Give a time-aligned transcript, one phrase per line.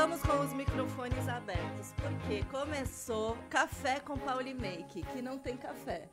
[0.00, 6.08] Estamos com os microfones abertos, porque começou Café com Pauli Make, que não tem café.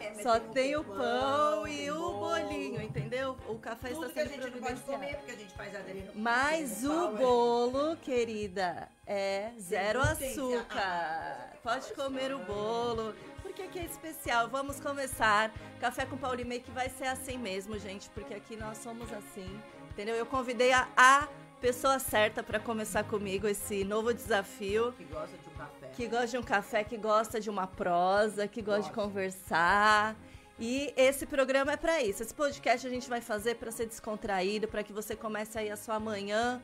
[0.00, 3.36] É, Só tem o pão e o bolinho, entendeu?
[3.46, 4.92] O café Tudo está sendo gente não pode providenciado.
[4.98, 11.52] comer, porque a gente faz aderir no Mas o bolo, querida, é zero açúcar.
[11.62, 14.48] Pode comer o bolo, porque aqui é especial.
[14.48, 15.52] Vamos começar.
[15.78, 19.48] Café com Pauli Make vai ser assim mesmo, gente, porque aqui nós somos assim,
[19.92, 20.16] entendeu?
[20.16, 21.28] Eu convidei a, a
[21.64, 24.92] pessoa certa para começar comigo esse novo desafio.
[24.98, 25.86] Que gosta de um café.
[25.96, 29.00] Que gosta de um café, que gosta de uma prosa, que gosta de Gosto.
[29.02, 30.14] conversar.
[30.60, 32.22] E esse programa é para isso.
[32.22, 35.76] Esse podcast a gente vai fazer para ser descontraído, para que você comece aí a
[35.78, 36.60] sua manhã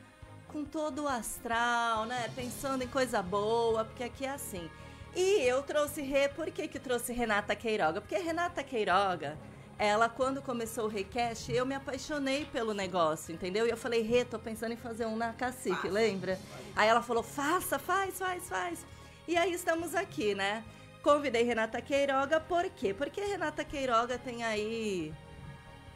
[0.49, 2.31] com todo o astral, né?
[2.37, 4.71] Pensando em coisa boa, porque aqui é assim.
[5.17, 8.03] E eu trouxe Rê, por que que trouxe Renata Queiroga?
[8.03, 9.39] Porque Renata Queiroga,
[9.83, 13.67] ela quando começou o Recast, eu me apaixonei pelo negócio, entendeu?
[13.67, 16.39] E eu falei, Rê, tô pensando em fazer um na Cacique, lembra?
[16.77, 18.85] Aí ela falou, faça, faz, faz, faz.
[19.27, 20.63] E aí estamos aqui, né?
[21.03, 22.93] Convidei Renata Queiroga, por quê?
[22.93, 25.15] Porque Renata Queiroga tem aí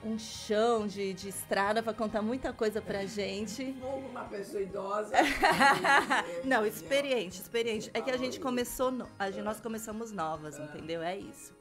[0.02, 3.76] um chão de, de estrada para contar muita coisa pra gente.
[4.10, 5.12] Uma pessoa idosa.
[6.42, 7.90] Não, experiente, experiente.
[7.92, 11.02] É que a gente começou, no- a gente, nós começamos novas, entendeu?
[11.02, 11.52] É isso.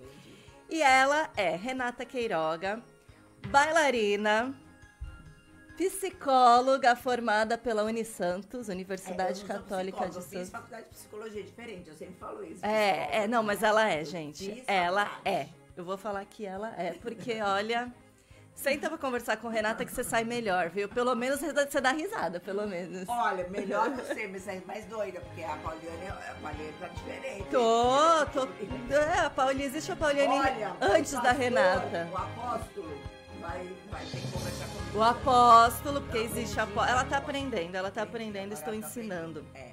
[0.74, 2.82] E ela é Renata Queiroga,
[3.50, 4.56] bailarina,
[5.78, 10.50] psicóloga formada pela Unisantos, Universidade É, Católica de psicóloga, Eu fiz Santos.
[10.50, 12.66] faculdade de psicologia diferente, eu sempre falo isso.
[12.66, 14.64] É, é, não, mas ela é, gente.
[14.66, 15.38] Ela faculdade.
[15.38, 15.50] é.
[15.78, 17.94] Eu vou falar que ela é, porque olha.
[18.56, 20.88] Senta pra conversar com Renata que você sai melhor, viu?
[20.88, 23.08] Pelo menos você dá risada, pelo menos.
[23.10, 27.50] Olha, melhor você me sair mais doida, porque a Pauliane, a Pauliane tá diferente.
[27.50, 28.94] Tô, tô.
[28.94, 32.10] É, a Pauline, existe a Pauline Olha, antes o da pastor, Renata.
[32.12, 32.98] O apóstolo
[33.42, 34.98] vai, vai ter que conversar comigo.
[34.98, 39.46] O apóstolo, porque existe a Ela tá aprendendo, ela tá aprendendo, estou ensinando.
[39.54, 39.73] É.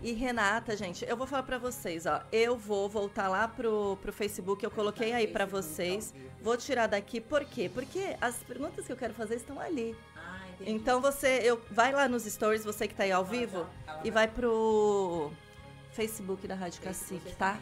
[0.00, 2.22] E Renata, gente, eu vou falar pra vocês, ó.
[2.30, 6.14] Eu vou voltar lá pro, pro Facebook, eu coloquei aí pra vocês.
[6.40, 7.68] Vou tirar daqui, por quê?
[7.72, 9.96] Porque as perguntas que eu quero fazer estão ali.
[10.16, 10.70] Ah, entendi.
[10.70, 13.66] Então você, eu vai lá nos stories, você que tá aí ao vivo,
[14.04, 15.32] e vai pro
[15.90, 17.58] Facebook da Rádio Cacique, tá?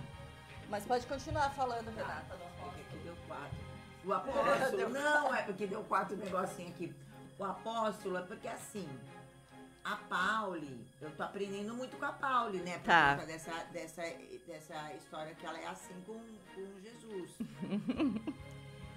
[0.69, 2.37] Mas pode continuar falando, Renata.
[2.79, 3.57] É que deu quatro.
[4.05, 6.95] O apóstolo, não, é porque deu quatro negocinho aqui.
[7.39, 8.87] O apóstolo é porque assim,
[9.93, 12.79] a Pauli, eu tô aprendendo muito com a Pauli, né?
[12.79, 13.15] Por Tá.
[13.15, 14.03] conta dessa, dessa,
[14.47, 16.15] dessa história que ela é assim com,
[16.55, 17.31] com Jesus.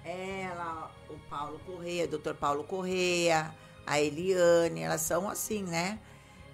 [0.04, 3.54] ela, o Paulo Correia, o doutor Paulo Correia,
[3.86, 5.98] a Eliane, elas são assim, né?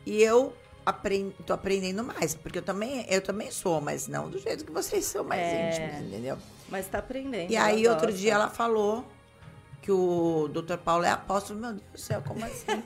[0.04, 0.54] E eu
[0.84, 4.70] aprendo, tô aprendendo mais, porque eu também, eu também sou, mas não do jeito que
[4.72, 5.56] vocês são mais É.
[5.66, 6.38] íntimos, entendeu?
[6.68, 7.50] Mas tá aprendendo.
[7.50, 9.06] E aí, outro dia, ela falou
[9.80, 11.60] que o doutor Paulo é apóstolo.
[11.60, 12.82] Meu Deus do céu, como assim?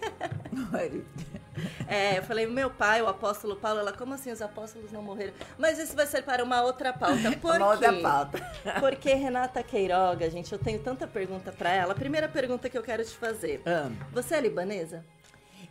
[1.87, 5.33] É, eu falei, meu pai, o apóstolo Paulo, ela, como assim os apóstolos não morreram?
[5.59, 7.33] Mas isso vai ser para uma outra pauta.
[7.41, 8.01] Por Uma outra quê?
[8.01, 8.53] pauta.
[8.81, 11.93] Porque Renata Queiroga, gente, eu tenho tanta pergunta pra ela.
[11.93, 13.63] A primeira pergunta que eu quero te fazer.
[13.67, 15.05] Ah, Você é libanesa?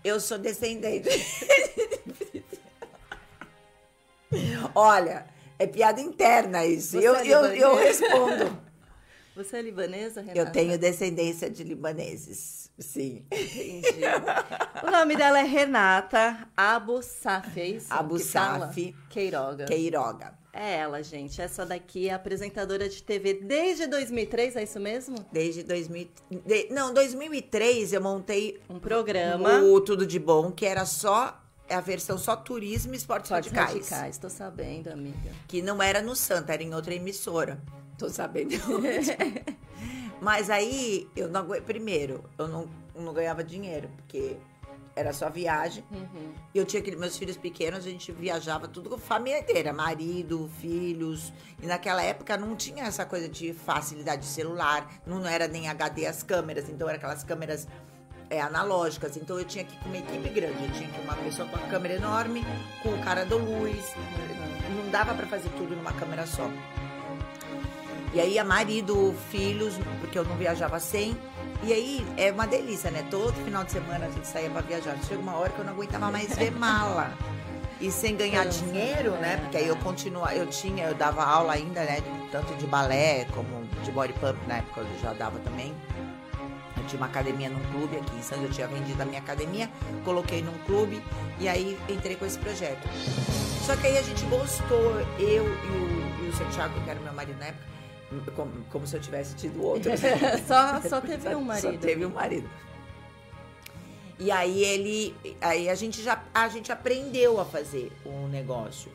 [0.03, 1.09] eu sou descendente.
[4.75, 5.25] Olha,
[5.57, 6.99] é piada interna isso.
[6.99, 8.57] Você Eu, é eu, eu respondo.
[9.35, 10.39] Você é libanesa, Renata?
[10.39, 12.69] Eu tenho descendência de libaneses.
[12.79, 13.25] Sim.
[13.31, 14.00] Entendi.
[14.81, 17.88] O nome dela é Renata Abu Safi, é isso?
[17.94, 18.17] Abu?
[18.17, 18.95] Safi.
[19.09, 19.66] Queiroga.
[19.66, 20.34] Queiroga.
[20.53, 21.41] É ela, gente.
[21.41, 25.16] Essa daqui é apresentadora de TV desde 2003, é isso mesmo?
[25.31, 26.09] Desde 2000.
[26.45, 29.59] de- não, 2003 eu montei Um programa.
[29.61, 31.40] o Tudo de Bom, que era só.
[31.67, 33.90] É a versão só turismo e esportes Esportes radicais.
[33.90, 35.29] radicais, tô sabendo, amiga.
[35.47, 37.61] Que não era no Santa, era em outra emissora.
[37.97, 38.56] Tô sabendo.
[40.22, 41.47] Mas aí, eu não.
[41.62, 44.38] Primeiro, eu não, não ganhava dinheiro, porque
[44.96, 45.84] era só viagem.
[45.91, 46.34] Uhum.
[46.53, 49.72] E eu tinha aqueles meus filhos pequenos, a gente viajava tudo com a família inteira,
[49.72, 51.31] marido, filhos.
[51.62, 56.06] E naquela época não tinha essa coisa de facilidade de celular, não era nem HD
[56.06, 57.68] as câmeras, então eram aquelas câmeras
[58.29, 59.16] é, analógicas.
[59.16, 61.47] Então eu tinha que ir com uma equipe grande, eu tinha que ir uma pessoa
[61.47, 62.46] com uma câmera enorme,
[62.84, 63.96] com o cara do luz.
[64.70, 66.49] Não dava pra fazer tudo numa câmera só.
[68.14, 71.16] E aí, a marido, filhos, porque eu não viajava sem.
[71.61, 73.06] E aí, é uma delícia, né?
[73.09, 74.97] Todo final de semana a gente saía pra viajar.
[75.08, 77.14] Chega uma hora que eu não aguentava mais ver mala.
[77.79, 79.38] E sem ganhar dinheiro, né?
[79.38, 82.02] Porque aí eu continuava, eu tinha, eu dava aula ainda, né?
[82.32, 85.73] Tanto de balé como de body pump, na época eu já dava também.
[86.76, 89.70] Eu tinha uma academia num clube aqui em Santos, eu tinha vendido a minha academia,
[90.03, 91.02] coloquei num clube
[91.40, 92.85] e aí entrei com esse projeto.
[93.66, 97.00] Só que aí a gente gostou, eu e o, e o seu Thiago, que era
[97.00, 97.64] meu marido na época,
[98.35, 99.91] como, como se eu tivesse tido outro.
[100.47, 101.73] só, só teve um marido.
[101.73, 102.50] Só teve um marido.
[104.17, 108.91] E aí ele, aí a gente já a gente aprendeu a fazer o negócio.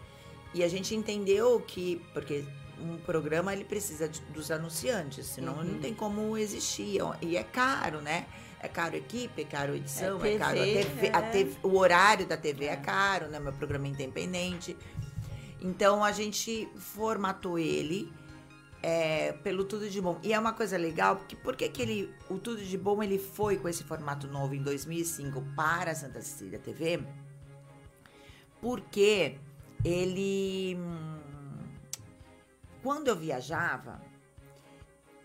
[0.53, 2.45] E a gente entendeu que porque
[2.79, 5.65] um programa ele precisa de, dos anunciantes, senão Uhum.
[5.65, 7.01] não tem como existir.
[7.23, 8.27] E é caro, né?
[8.61, 11.31] É caro equipe, é caro edição, é, É caro a TV, TV, a é.
[11.31, 13.41] TV o horário da TV é caro, né?
[13.41, 14.77] Meu programa é independente.
[15.61, 18.13] Então a gente formatou ele
[18.87, 20.21] é, pelo Tudo de Bom.
[20.23, 23.57] E é uma coisa legal, porque por que ele, o Tudo de Bom ele foi
[23.57, 27.03] com esse formato novo em 2005 para a Santa Cecília TV?
[28.61, 29.39] Porque
[29.83, 30.77] ele.
[30.79, 31.63] hum,
[32.83, 34.03] Quando eu viajava,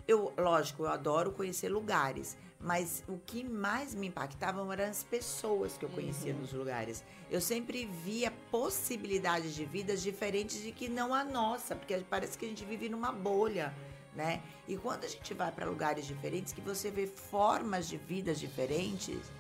[0.08, 5.78] eu, lógico, eu adoro conhecer lugares, mas o que mais me impactava eram as pessoas
[5.78, 7.04] que eu conhecia nos lugares.
[7.32, 12.46] Eu sempre via possibilidades de vidas diferentes de que não a nossa, porque parece que
[12.46, 13.74] a gente vive numa bolha,
[14.14, 14.42] né?
[14.68, 19.32] E quando a gente vai para lugares diferentes, que você vê formas de vidas diferentes,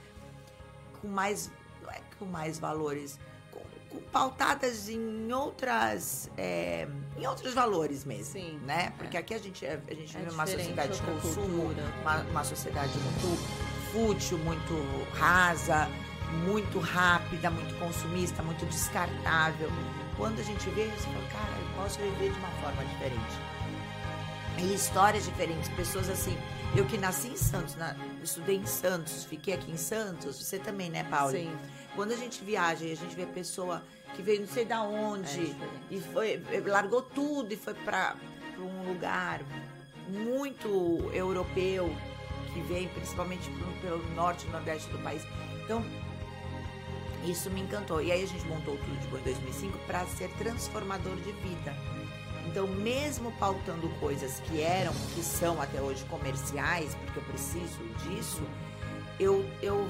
[1.01, 1.51] com mais,
[1.81, 3.19] não é com mais valores,
[3.51, 6.87] com, com pautadas em outras, é,
[7.19, 8.93] em outros valores mesmo, Sim, né?
[8.97, 12.17] Porque aqui a gente, é- a gente É vive numa diferente, sociedade de consumo, uma,
[12.21, 13.37] uma sociedade muito
[13.91, 14.73] fútil, muito
[15.13, 15.87] rasa,
[16.45, 19.69] muito rápida, muito consumista, muito descartável.
[20.15, 23.39] Quando a gente vê, você fala, cara, eu posso viver de uma forma diferente.
[24.57, 26.37] E histórias diferentes, pessoas assim.
[26.75, 30.89] Eu que nasci em Santos, na- estudei em Santos, fiquei aqui em Santos, você também,
[30.89, 31.31] né, Paula?
[31.31, 31.49] Sim.
[31.95, 33.81] Quando a gente viaja e a gente vê pessoa
[34.15, 35.69] que veio não sei da É onde diferente.
[35.91, 38.15] e foi largou tudo e foi para
[38.57, 39.41] um lugar
[40.07, 41.93] muito europeu
[42.53, 45.21] que vem principalmente pro- pelo norte e nordeste do país.
[45.63, 45.83] Então
[47.25, 48.01] isso me encantou.
[48.01, 51.75] E aí a gente montou Tudo de Boa em 2005 para ser transformador de vida.
[52.47, 58.41] Então, mesmo pautando coisas que eram, que são até hoje comerciais, porque eu preciso disso,
[59.19, 59.87] eu, eu,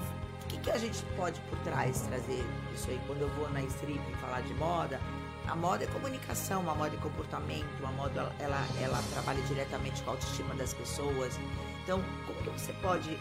[0.49, 2.43] que, que a gente pode por trás trazer
[2.73, 2.99] isso aí?
[3.07, 4.99] Quando eu vou na strip falar de moda,
[5.47, 10.09] a moda é comunicação, a moda é comportamento, a moda ela, ela trabalha diretamente com
[10.09, 11.39] a autoestima das pessoas.
[11.83, 13.17] Então, como que você pode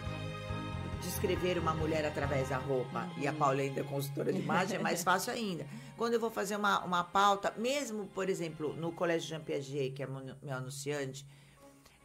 [1.03, 3.09] descrever uma mulher através da roupa?
[3.19, 5.67] E a Paula ainda é consultora de imagem, é mais fácil ainda.
[5.97, 10.03] Quando eu vou fazer uma, uma pauta, mesmo, por exemplo, no Colégio Jean Piaget, que
[10.03, 11.27] é meu meu anunciante,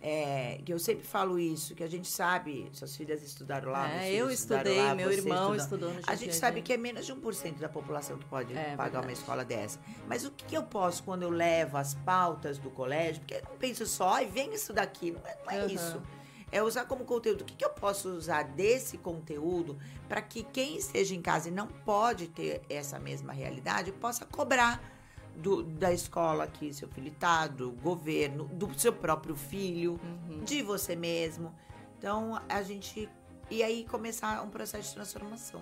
[0.05, 4.11] é, que eu sempre falo isso, que a gente sabe, suas filhas estudaram lá, É,
[4.11, 5.89] eu estudei, lá, meu irmão estudou.
[5.89, 8.75] estudou no A gente sabe que é menos de 1% da população que pode É,
[8.75, 9.13] pagar uma verdade.
[9.13, 9.79] escola dessa.
[10.05, 13.21] Mas o que eu posso quando eu levo as pautas do colégio?
[13.21, 15.11] Porque eu não penso só, ai, vem estudar aqui.
[15.11, 15.67] Não é, não Aham.
[15.73, 16.01] isso.
[16.51, 17.41] É usar como conteúdo.
[17.41, 19.75] O que, que eu posso usar desse conteúdo
[20.09, 24.83] para que quem esteja em casa e não pode ter essa mesma realidade possa cobrar
[25.35, 29.99] do- da escola que seu filho está, do governo, do seu próprio filho,
[30.29, 30.43] Uhum.
[30.43, 31.53] de você mesmo.
[31.97, 33.09] Então, a gente.
[33.49, 35.61] E aí começar um processo de transformação.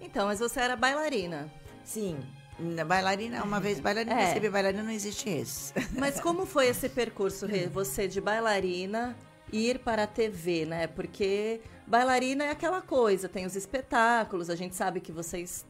[0.00, 1.50] Então, mas você era bailarina.
[1.84, 2.18] Sim.
[2.58, 4.26] Na bailarina, uma vez bailarina, É.
[4.26, 5.72] recebi bailarina, não existe esse.
[5.98, 7.66] Mas como foi esse percurso, Rê?
[7.68, 9.16] Você de bailarina
[9.52, 10.86] ir para a TV, né?
[10.86, 15.64] Porque bailarina é aquela coisa, tem os espetáculos, a gente sabe que vocês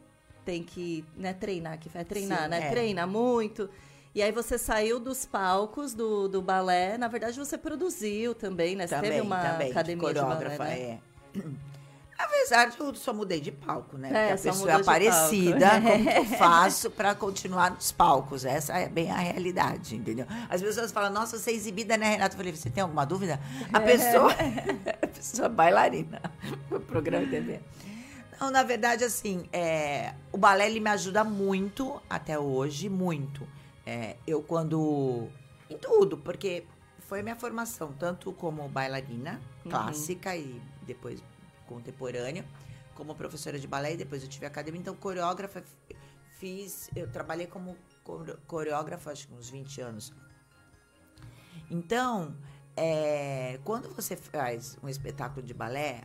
[0.51, 2.67] têm que né, treinar, que é treinar, Sim, né?
[2.67, 2.71] é.
[2.71, 3.71] Treina muito.
[4.13, 8.89] E aí você saiu dos palcos do, do balé, na verdade você produziu também, né?
[8.89, 10.81] Você também, teve uma também, de academia de, balé, coreógrafa, né?
[10.81, 10.99] é.
[12.19, 14.09] Apesar de eu só mudei de palco, né?
[14.09, 15.87] É, Porque a pessoa é aparecida, palco.
[15.89, 18.45] como que eu faço para continuar nos palcos?
[18.45, 20.27] Essa é bem a realidade, entendeu?
[20.51, 22.35] As pessoas falam, nossa, você é exibida, né, Renata?
[22.35, 23.41] Eu falei, você tem alguma dúvida?
[23.73, 24.33] A pessoa,
[25.03, 26.21] a pessoa é bailarina
[26.69, 27.61] no programa de TV.
[28.41, 33.47] Não, na verdade, assim, é, o balé ele me ajuda muito até hoje, muito.
[33.85, 35.29] É, eu quando.
[35.69, 36.65] Em tudo, porque
[37.01, 39.71] foi a minha formação, tanto como bailarina Uhum.
[39.73, 41.23] clássica e depois
[41.67, 42.45] contemporânea,
[42.95, 45.63] como professora de balé, e depois eu tive academia, então coreógrafa
[46.39, 50.13] fiz, eu trabalhei como core- coreógrafa acho que uns 20 anos.
[51.71, 52.35] Então,
[52.77, 56.05] é, quando você faz um espetáculo de balé,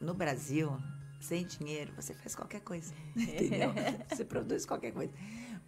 [0.00, 0.76] no Brasil,
[1.24, 2.92] sem dinheiro, você faz qualquer coisa.
[3.16, 3.72] Entendeu?
[4.08, 5.12] Você produz qualquer coisa.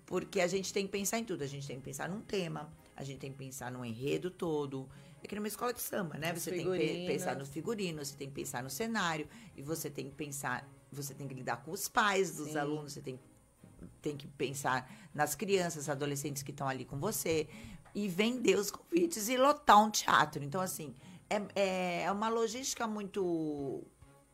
[0.07, 1.43] Porque a gente tem que pensar em tudo.
[1.43, 4.89] A gente tem que pensar num tema, a gente tem que pensar num enredo todo.
[5.23, 6.33] É que numa escola de samba, né?
[6.33, 9.89] Os Você tem que pensar nos figurinos, você tem que pensar no cenário, e você
[9.89, 12.59] tem que pensar, você tem que lidar com os pais dos Sim.
[12.59, 13.19] alunos, você tem,
[14.03, 17.49] tem que pensar nas crianças, adolescentes que estão ali com você,
[17.95, 20.45] e vender os convites e lotar um teatro.
[20.45, 20.95] Então, assim,
[21.31, 23.83] é, é, é uma logística muito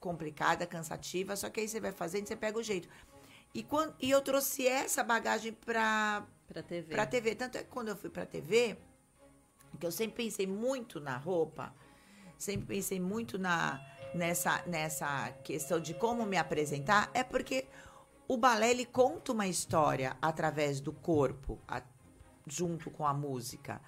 [0.00, 2.88] complicada, cansativa, só que aí você vai fazendo, você pega o jeito.
[3.54, 6.88] E, quando, e eu trouxe essa bagagem para Pra TV.
[6.94, 7.34] Pra TV.
[7.36, 8.76] Tanto é que quando eu fui pra TV,
[9.78, 11.72] que eu sempre pensei muito na roupa,
[12.36, 13.80] sempre pensei muito na,
[14.14, 17.66] nessa, nessa questão de como me apresentar é porque
[18.26, 21.82] o balé ele conta uma história através do corpo, a-
[22.46, 23.80] junto com a música.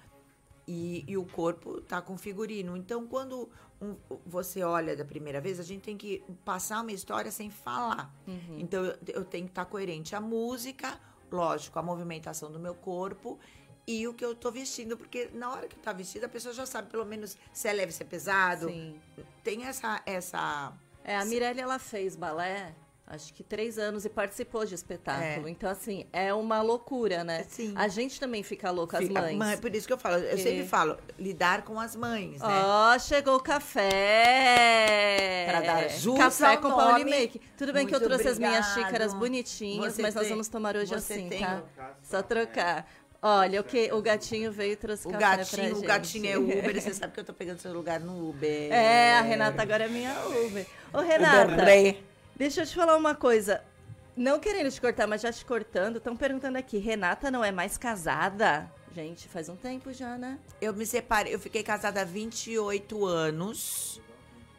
[0.67, 2.77] E, e o corpo tá com figurino.
[2.77, 3.49] Então, quando
[3.81, 8.13] um- você olha da primeira vez, a gente tem que passar uma história sem falar.
[8.57, 10.15] Então, eu, eu tenho que estar coerente.
[10.15, 10.97] A música,
[11.31, 13.37] lógico, a movimentação do meu corpo
[13.85, 14.95] e o que eu tô vestindo.
[14.95, 17.91] Porque na hora que tá vestida, a pessoa já sabe, pelo menos, se é leve,
[17.91, 18.69] se é pesado.
[18.69, 18.95] Sim.
[19.43, 20.01] Tem essa...
[20.05, 20.71] essa
[21.03, 22.73] É, a Mirelle, ela fez balé,
[23.05, 25.47] acho que três anos, e participou de espetáculo.
[25.47, 25.51] É.
[25.51, 27.45] Então, assim, é uma loucura, né?
[27.49, 27.73] Sim.
[27.75, 29.37] A gente também fica louco, as mães.
[29.37, 32.47] mãe, por isso que eu falo, eu sempre falo, lidar com as mães, né?
[32.65, 33.39] Ó, chegou o
[34.23, 35.47] café!
[35.49, 36.81] Pra dar jus Café com nome.
[36.83, 37.41] Paulimake.
[37.57, 38.85] Tudo bem que eu Muito trouxe as minhas obrigado.
[38.87, 41.61] xícaras bonitinhas, Você mas nós vamos tomar hoje assim, tem tá?
[42.01, 42.89] Só trocar.
[43.21, 45.77] Olha, o que o gatinho veio e trouxe O café pra gatinho, gente.
[45.77, 48.71] o gatinho é Uber, você sabe que eu tô pegando seu lugar no Uber.
[48.71, 50.13] É, a Renata agora é minha
[50.45, 50.65] Uber.
[50.91, 51.97] Ô, Renata, Uber.
[52.35, 53.63] Deixa eu te falar uma coisa.
[54.15, 57.77] Não querendo te cortar, mas já te cortando, estão perguntando aqui, Renata não é mais
[57.77, 58.71] casada?
[58.93, 60.37] Gente, faz um tempo já, né?
[60.61, 63.99] Eu me separei, eu fiquei casada há 28 anos.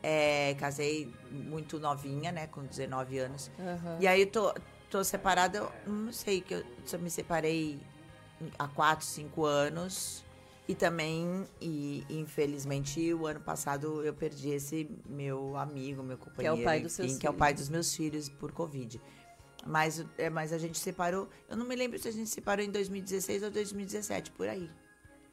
[0.03, 3.51] É, casei muito novinha, né, com 19 anos.
[3.59, 3.97] Aham.
[4.01, 4.55] E aí eu tô,
[4.91, 7.79] tô separada, eu não sei, que eu só me separei
[8.59, 10.25] há 4, 5 anos.
[10.67, 16.63] E também, e infelizmente, o ano passado eu perdi esse meu amigo, meu companheiro.
[16.63, 19.01] pai dos seus enfim, Que é o pai dos meus filhos por Covid.
[19.67, 22.71] Mas, é, mas a gente separou, eu não me lembro se a gente separou em
[22.71, 24.71] 2016 ou 2017, por aí.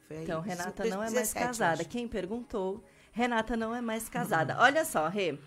[0.06, 0.22] Foi aí.
[0.24, 1.84] Então, Renata não é mais 2017, casada.
[1.84, 4.56] Quem perguntou, Renata não é mais casada.
[4.58, 5.38] Olha só, Rê,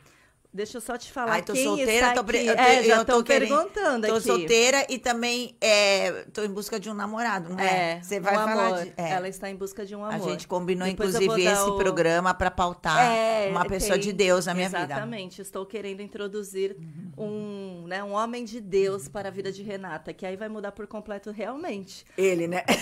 [0.56, 2.46] deixa eu só te falar Ai, tô quem solteira, está tô, aqui.
[2.48, 4.26] eu tô- é, já tô estão querendo- perguntando Tô aqui.
[4.28, 7.98] solteira e também é, tô em busca de um namorado, não é?
[7.98, 8.84] É, Você vai um falar amor.
[8.86, 9.12] de, é.
[9.12, 10.30] Ela está em busca de um A amor.
[10.30, 14.46] gente combinou, Depois inclusive, esse o- programa para pautar É, uma pessoa tem- de Deus
[14.46, 14.84] na minha vida.
[14.86, 15.42] Exatamente.
[15.42, 16.76] Estou querendo introduzir
[17.18, 20.72] um, né, um homem de Deus para a vida de Renata, que aí vai mudar
[20.72, 22.06] por completo realmente.
[22.18, 22.64] Ele, né?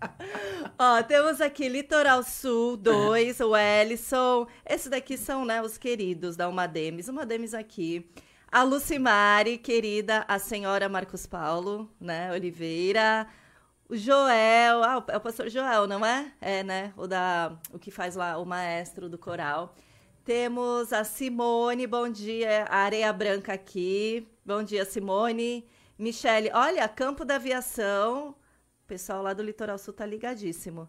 [0.82, 4.46] Ó, temos aqui Litoral Sul 2, o Ellison.
[4.64, 7.06] Esses daqui são, né, os queridos da Uma Demis.
[7.06, 8.10] Uma Demis aqui.
[8.50, 13.28] A Lucimari, querida, a senhora Marcos Paulo, né, Oliveira.
[13.90, 16.32] O Joel, ah, é o pastor Joel, não é?
[16.40, 16.94] É, né?
[16.96, 19.74] O, da, o que faz lá, o maestro do coral.
[20.24, 22.64] Temos a Simone, bom dia.
[22.70, 24.26] A Areia Branca aqui.
[24.46, 25.68] Bom dia, Simone.
[25.98, 28.34] Michele, olha, Campo da Aviação.
[28.90, 30.88] O pessoal lá do Litoral Sul tá ligadíssimo.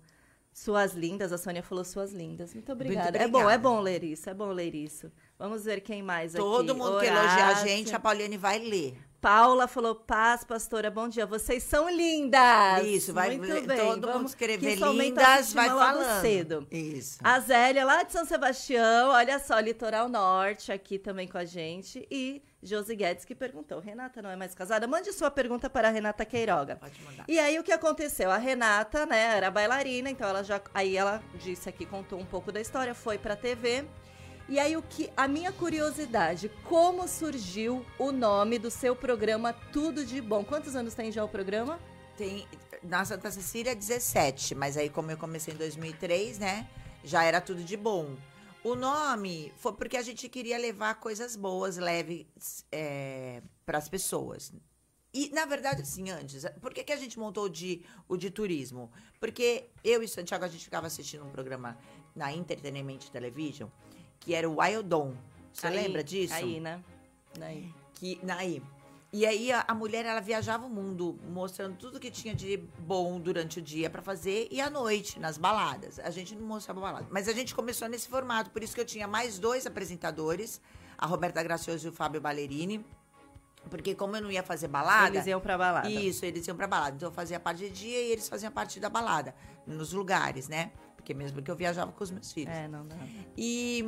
[0.51, 2.51] Suas lindas, a Sônia falou suas lindas.
[2.51, 3.15] Muito obrigada.
[3.15, 3.60] É bom, é obrigada.
[3.60, 5.12] bom ler isso, é bom ler isso.
[5.38, 6.43] Vamos ver quem mais aqui.
[6.43, 7.67] Todo mundo que elogia a Horácio.
[7.67, 8.98] gente, a Pauliane vai ler.
[9.21, 11.27] Paula falou, paz, pastora, bom dia.
[11.27, 12.83] Vocês são lindas.
[12.83, 13.77] Isso, vai Muito bem.
[13.77, 16.21] Todo mundo Vamos, escrever aumenta a lindas, vai falando.
[16.21, 16.67] cedo.
[16.71, 17.19] Isso.
[17.23, 22.07] A Zélia, lá de São Sebastião, olha só, Litoral Norte aqui também com a gente.
[22.09, 24.87] E Josi Guedes que perguntou: Renata não é mais casada?
[24.87, 26.77] Mande sua pergunta para a Renata Queiroga.
[26.77, 27.25] Pode mandar.
[27.27, 28.31] E aí o que aconteceu?
[28.31, 30.59] A Renata, né, era bailarina, então ela já.
[30.73, 33.85] Aí ela disse aqui, contou um pouco da história, foi pra TV.
[34.51, 35.10] E aí o que.
[35.15, 40.43] A minha curiosidade, como surgiu o nome do seu programa Tudo de Bom?
[40.43, 41.79] Quantos anos tem já o programa?
[42.17, 42.46] Tem,
[42.84, 46.70] na Santa Cecília, 17, mas aí como eu comecei em 2003, né,
[47.01, 48.13] já era tudo de bom.
[48.62, 52.65] O nome foi porque a gente queria levar coisas boas, leves
[53.65, 54.51] para as pessoas.
[55.13, 58.91] E, na verdade, assim, antes, por que, que a gente montou de, o de turismo?
[59.17, 61.77] Porque eu e Santiago, a gente ficava assistindo um programa
[62.13, 63.70] na Entertainment Television,
[64.21, 65.13] que era o Wild On.
[65.51, 66.33] Você Aí- lembra disso?
[66.33, 66.81] Aí, né?
[67.41, 67.69] Aí.
[67.95, 68.61] que naí
[69.13, 73.19] e aí a, a mulher ela viajava o mundo mostrando tudo que tinha de bom
[73.19, 77.07] durante o dia pra fazer e à noite nas baladas a gente não mostrava balada
[77.09, 80.61] mas a gente começou nesse formato por isso que eu tinha mais dois apresentadores
[80.97, 82.85] a Roberta Gracioso e o Fábio Ballerini
[83.69, 85.89] porque como eu não ia fazer balada Eles iam pra balada.
[85.89, 86.95] isso, eles iam pra balada.
[86.95, 89.35] Então eu fazia parte de dia e eles faziam parte da balada,
[89.67, 90.71] nos lugares, né?
[91.01, 92.53] Porque mesmo que eu viajava com os meus filhos.
[92.53, 92.96] É, não dá.
[93.36, 93.84] E,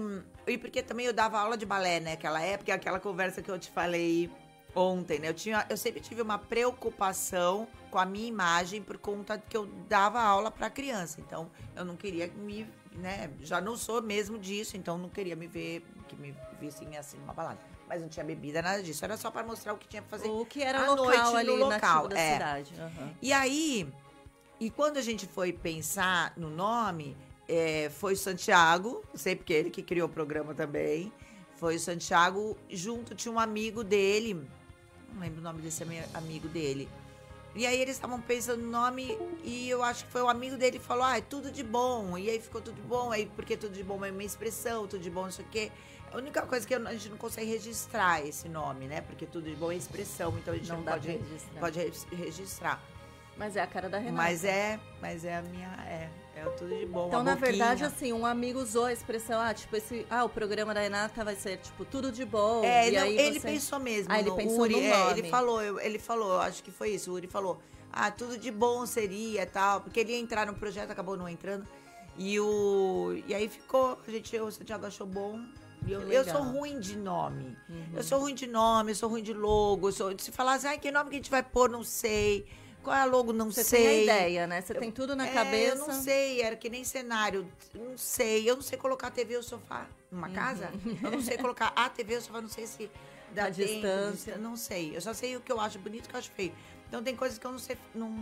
[0.48, 3.70] e porque também eu dava aula de balé naquela época, aquela conversa que eu te
[3.70, 4.30] falei
[4.76, 5.30] ontem, né?
[5.30, 9.68] Eu, tinha, eu sempre tive uma preocupação com a minha imagem por conta que eu
[9.88, 11.22] dava aula para criança.
[11.22, 13.30] Então, eu não queria me, né?
[13.42, 17.34] Já não sou mesmo disso, então não queria me ver, que me vissem assim numa
[17.34, 17.60] balada.
[17.88, 19.06] Mas não tinha bebida, nada disso.
[19.06, 20.32] Era só para mostrar o que tinha pra fazer.
[20.32, 22.34] O que era local noite ali no local, da é.
[22.34, 22.74] cidade.
[22.80, 23.14] Aham.
[23.22, 23.94] E aí,
[24.66, 27.16] e quando a gente foi pensar no nome,
[27.48, 31.12] é, foi o Santiago, sei porque ele que criou o programa também.
[31.58, 34.34] Foi o Santiago, junto tinha um amigo dele,
[35.14, 36.88] não lembro o nome desse ami- amigo dele,
[37.56, 40.80] E aí eles estavam pensando no nome e eu acho que foi o amigo dele
[40.80, 42.18] que falou, ah, é tudo de bom.
[42.18, 45.02] E aí ficou tudo de bom, aí porque tudo de bom é uma expressão, tudo
[45.04, 45.72] de bom, não sei o quê.
[46.12, 49.02] A única coisa que a gente não consegue registrar esse nome, né?
[49.02, 51.60] Porque tudo de bom é expressão, então a gente não, Não pode, pra registrar.
[51.60, 52.84] pode re- registrar.
[53.38, 54.16] Mas é a cara da Renata.
[54.16, 57.08] Mas é, mas é a minha, é, é tudo de bom.
[57.08, 57.88] Então, na verdade, boquinha.
[57.88, 61.36] assim, um amigo usou a expressão, ah, tipo, esse, ah, o programa da Renata vai
[61.36, 62.64] ser, tipo, tudo de bom.
[62.64, 63.48] É, não, ele você...
[63.48, 64.12] pensou mesmo.
[64.14, 67.12] Ah, ele no pensou Uri, no é, ele falou, ele falou, acho que foi isso.
[67.12, 67.60] O Uri falou,
[67.92, 71.68] ah, tudo de bom seria tal, porque ele ia entrar no projeto, acabou não entrando.
[72.18, 75.40] E o e aí ficou, a gente, o Santiago achou bom.
[75.88, 77.58] Eu, eu sou ruim de nome.
[77.68, 77.86] Uhum.
[77.96, 79.90] Eu sou ruim de nome, eu sou ruim de logo.
[79.90, 82.48] Eu sou, se falasse, ai, que nome que a gente vai pôr, não sei.
[82.84, 83.80] Qual é a logo, não Você sei.
[83.80, 84.62] tem a ideia, né?
[84.62, 85.76] Você tem tudo na É, cabeça.
[85.78, 87.48] Eu não sei, era que nem cenário.
[87.74, 88.50] Não sei.
[88.50, 90.70] Eu não sei colocar a TV e o sofá numa casa.
[91.02, 92.92] Eu não sei colocar a TV e o sofá, não sei se
[93.34, 94.38] dá A tempo, distância.
[94.38, 94.96] Não sei.
[94.96, 96.54] Eu só sei o que eu acho bonito e o que eu acho feio.
[96.88, 97.78] Então tem coisas que eu não sei.
[97.96, 98.14] Não...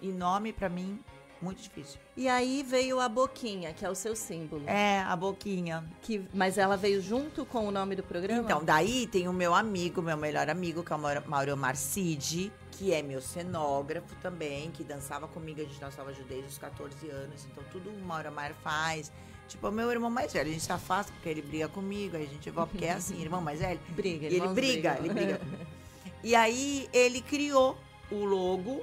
[0.00, 0.98] E nome, pra mim,
[1.42, 1.98] muito difícil.
[2.16, 4.62] E aí veio a boquinha, que é o seu símbolo.
[4.66, 5.84] É, a boquinha.
[6.02, 8.42] Que, mas ela veio junto com o nome do programa?
[8.42, 12.52] Então, daí tem o meu amigo, meu melhor amigo, que é o Mauro- Mauro Marcide,
[12.72, 17.46] que é meu cenógrafo também, que dançava comigo, a gente dançava desde os 14 anos.
[17.50, 19.10] Então, tudo o Mauro Mar faz.
[19.48, 22.22] Tipo, o meu irmão mais velho, a gente se afasta porque ele briga comigo, aí
[22.22, 23.80] a gente volta, porque é assim, irmão mais velho.
[23.88, 24.96] Briga, E ele briga, brigam.
[25.04, 25.38] ele briga.
[25.38, 25.66] comigo.
[26.22, 27.76] E aí ele criou
[28.10, 28.82] o logo.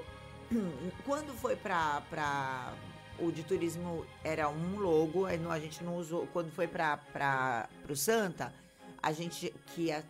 [1.05, 2.73] Quando foi pra, pra
[3.19, 6.27] o de turismo era um logo, aí não- a gente não usou.
[6.27, 6.97] Quando foi pra,
[7.83, 8.53] pro Santa,
[9.01, 10.03] a gente que ia,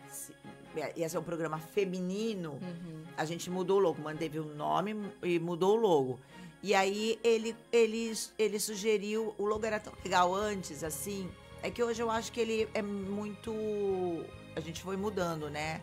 [0.96, 3.04] ia ser um programa feminino, Uhum.
[3.16, 6.20] a gente mudou o logo, manteve o nome e mudou o logo.
[6.62, 11.30] E aí ele, ele, ele sugeriu, o logo era tão legal antes, assim,
[11.62, 13.52] é que hoje eu acho que ele é muito.
[14.56, 15.80] A gente foi mudando, né?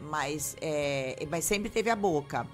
[0.00, 2.46] Mas, é, mas sempre teve a boca.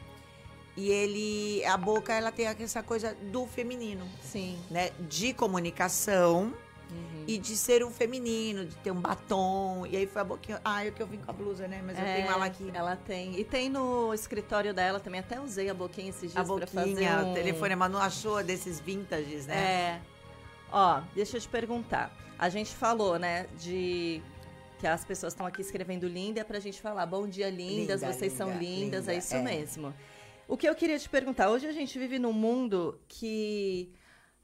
[0.79, 1.65] E ele.
[1.65, 4.57] A boca, ela tem essa coisa do feminino, Sim.
[4.71, 4.91] né?
[5.01, 6.55] De comunicação
[6.91, 7.25] Uhum.
[7.27, 9.85] e de ser um feminino, de ter um batom.
[9.87, 10.61] E aí foi a boquinha.
[10.65, 11.83] Ah, é que eu vim com a blusa, né?
[11.85, 12.71] Mas eu É, tenho ela aqui.
[12.73, 13.39] Ela tem.
[13.39, 15.21] E tem no escritório dela também.
[15.21, 17.33] Até usei a boquinha esses dias A pra fazer boquinha, um...
[17.33, 19.57] o telefone, mas não achou desses vintages, né?
[19.57, 20.01] É.
[20.73, 22.17] Ó, deixa eu te perguntar.
[22.39, 24.23] A gente falou, né, de
[24.79, 28.13] que as pessoas estão aqui escrevendo linda é pra gente falar bom dia lindas, Linda,
[28.15, 29.43] vocês são linda, lindas, linda, é isso é.
[29.43, 29.93] mesmo.
[30.49, 33.93] O que eu queria te perguntar, hoje a gente vive num mundo que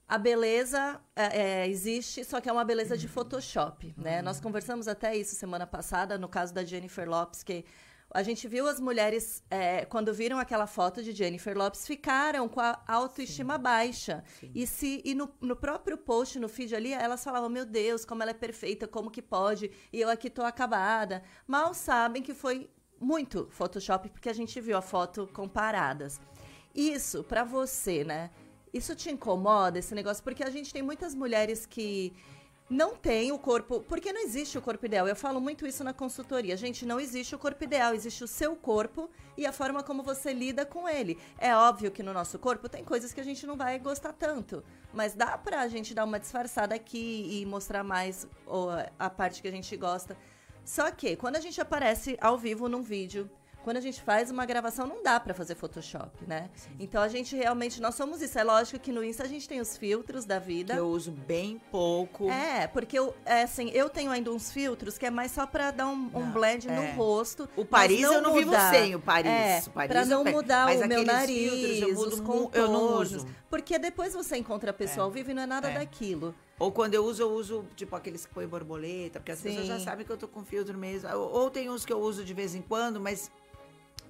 [0.06, 4.20] a beleza é, é, existe, só que é uma beleza de Photoshop, né?
[4.20, 7.64] Nós conversamos até isso semana passada, no caso da Jennifer Lopes, que
[8.10, 12.60] a gente viu as mulheres, é, quando viram aquela foto de Jennifer Lopes, ficaram com
[12.60, 14.22] a autoestima baixa.
[14.54, 18.22] E, se, e no, no próprio post, no feed ali, elas falavam, meu Deus, como
[18.22, 19.70] ela é perfeita, como que pode?
[19.90, 21.22] E eu aqui tô acabada.
[21.46, 22.68] Mal sabem que foi
[23.04, 26.20] muito Photoshop, porque a gente viu a foto comparadas.
[26.74, 28.30] Isso, pra você, né?
[28.72, 30.24] Isso te incomoda, esse negócio?
[30.24, 32.12] Porque a gente tem muitas mulheres que
[32.68, 33.80] não têm o corpo.
[33.82, 35.06] Porque não existe o corpo ideal.
[35.06, 36.56] Eu falo muito isso na consultoria.
[36.56, 37.94] Gente, não existe o corpo ideal.
[37.94, 41.18] Existe o seu corpo e a forma como você lida com ele.
[41.38, 44.64] É óbvio que no nosso corpo tem coisas que a gente não vai gostar tanto.
[44.92, 48.26] Mas dá pra gente dar uma disfarçada aqui e mostrar mais
[48.98, 50.16] a parte que a gente gosta.
[50.64, 53.28] Só que quando a gente aparece ao vivo num vídeo,
[53.62, 56.50] quando a gente faz uma gravação, não dá pra fazer Photoshop, né?
[56.78, 58.38] Então a gente realmente, nós somos isso.
[58.38, 60.74] É lógico que no Insta a gente tem os filtros da vida.
[60.74, 62.28] Que eu uso bem pouco.
[62.30, 65.70] É, porque eu, é, assim, eu tenho ainda uns filtros que é mais só pra
[65.70, 66.72] dar um, um Não, blend é.
[66.72, 67.48] no rosto.
[67.56, 68.70] O Paris mas eu não vivo mudar.
[68.70, 69.32] sem o Paris.
[69.32, 72.68] É, o Paris pra não mudar o meu nariz, filtros eu, mudo os mu- eu
[72.68, 73.12] não contornos.
[73.14, 73.26] uso.
[73.48, 75.74] Porque depois você encontra a pessoa ao vivo e não é nada É.
[75.78, 76.34] daquilo.
[76.58, 79.48] Ou quando eu uso, eu uso tipo aqueles que põem borboleta, porque as Sim.
[79.48, 81.08] pessoas já sabem que eu tô com filtro mesmo.
[81.10, 83.30] Ou, ou tem uns que eu uso de vez em quando, mas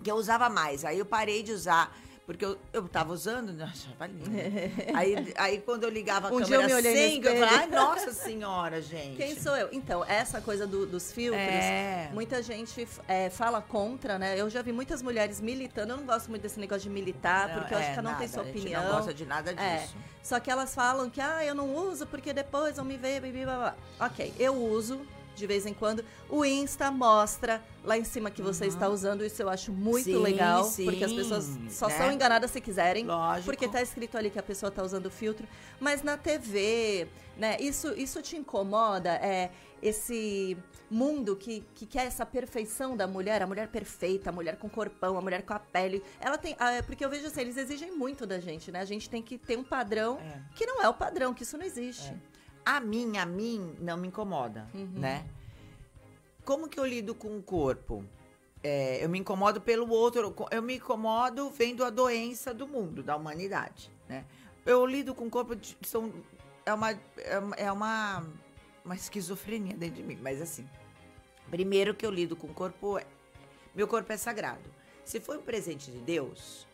[0.03, 0.85] que eu usava mais.
[0.85, 1.97] Aí eu parei de usar.
[2.27, 4.31] Porque eu, eu tava usando, né, achava lindo.
[4.97, 7.39] aí, aí quando eu ligava a Um eu câmera me olhei no sem, eu espelho.
[7.47, 9.17] falava, ai, nossa senhora, gente.
[9.19, 9.69] Quem sou eu?
[9.73, 12.09] Então, essa coisa do- dos filtros, É.
[12.15, 14.41] muita gente é, fala contra, né?
[14.41, 15.93] Eu já vi muitas mulheres militando.
[15.93, 18.03] Eu não gosto muito desse negócio de militar, Não, porque eu acho é, que um
[18.05, 18.85] tem nada, sua a gente opinião.
[18.85, 19.77] não gosta de nada É.
[19.81, 19.97] disso.
[20.23, 23.31] Só que elas falam que, ah, eu não uso porque depois vão me ver, blá,
[23.45, 23.57] blá,
[23.99, 24.07] blá.
[24.07, 26.05] Ok, eu uso de vez em quando.
[26.29, 30.17] O Insta mostra lá em cima que você está usando, isso eu acho muito Uhum.
[30.17, 31.97] Sim, legal, sim, porque as pessoas só né?
[31.99, 33.05] são enganadas se quiserem.
[33.07, 33.45] Lógico.
[33.47, 35.47] Porque tá escrito ali que a pessoa tá usando filtro.
[35.81, 39.11] Mas na TV, né, isso, isso te incomoda?
[39.17, 39.51] É
[39.83, 40.57] esse
[40.91, 45.19] mundo que, que quer essa perfeição da mulher, a mulher perfeita, a mulher com corpão,
[45.19, 46.03] a mulher com a pele.
[46.21, 46.57] Ela tem.
[46.59, 48.81] ah, porque eu vejo assim, eles exigem muito da gente, né?
[48.81, 50.41] A gente tem que ter um padrão É.
[50.55, 52.15] que não é o padrão, que isso não existe.
[52.65, 54.89] A mim, a mim, não me incomoda, Uhum.
[54.95, 55.27] né?
[56.45, 58.05] Como que eu lido com o corpo?
[58.67, 63.15] é, eu me incomodo pelo outro, eu me incomodo vendo a doença do mundo, da
[63.15, 64.25] humanidade, né?
[64.65, 66.11] Eu lido com o corpo, de, são,
[66.65, 68.27] é uma, é uma, é uma,
[68.83, 70.67] uma esquizofrenia dentro de mim, mas assim,
[71.51, 72.99] primeiro que eu lido com o corpo,
[73.75, 74.65] meu corpo é sagrado.
[75.05, 76.67] Se foi um presente de Deus,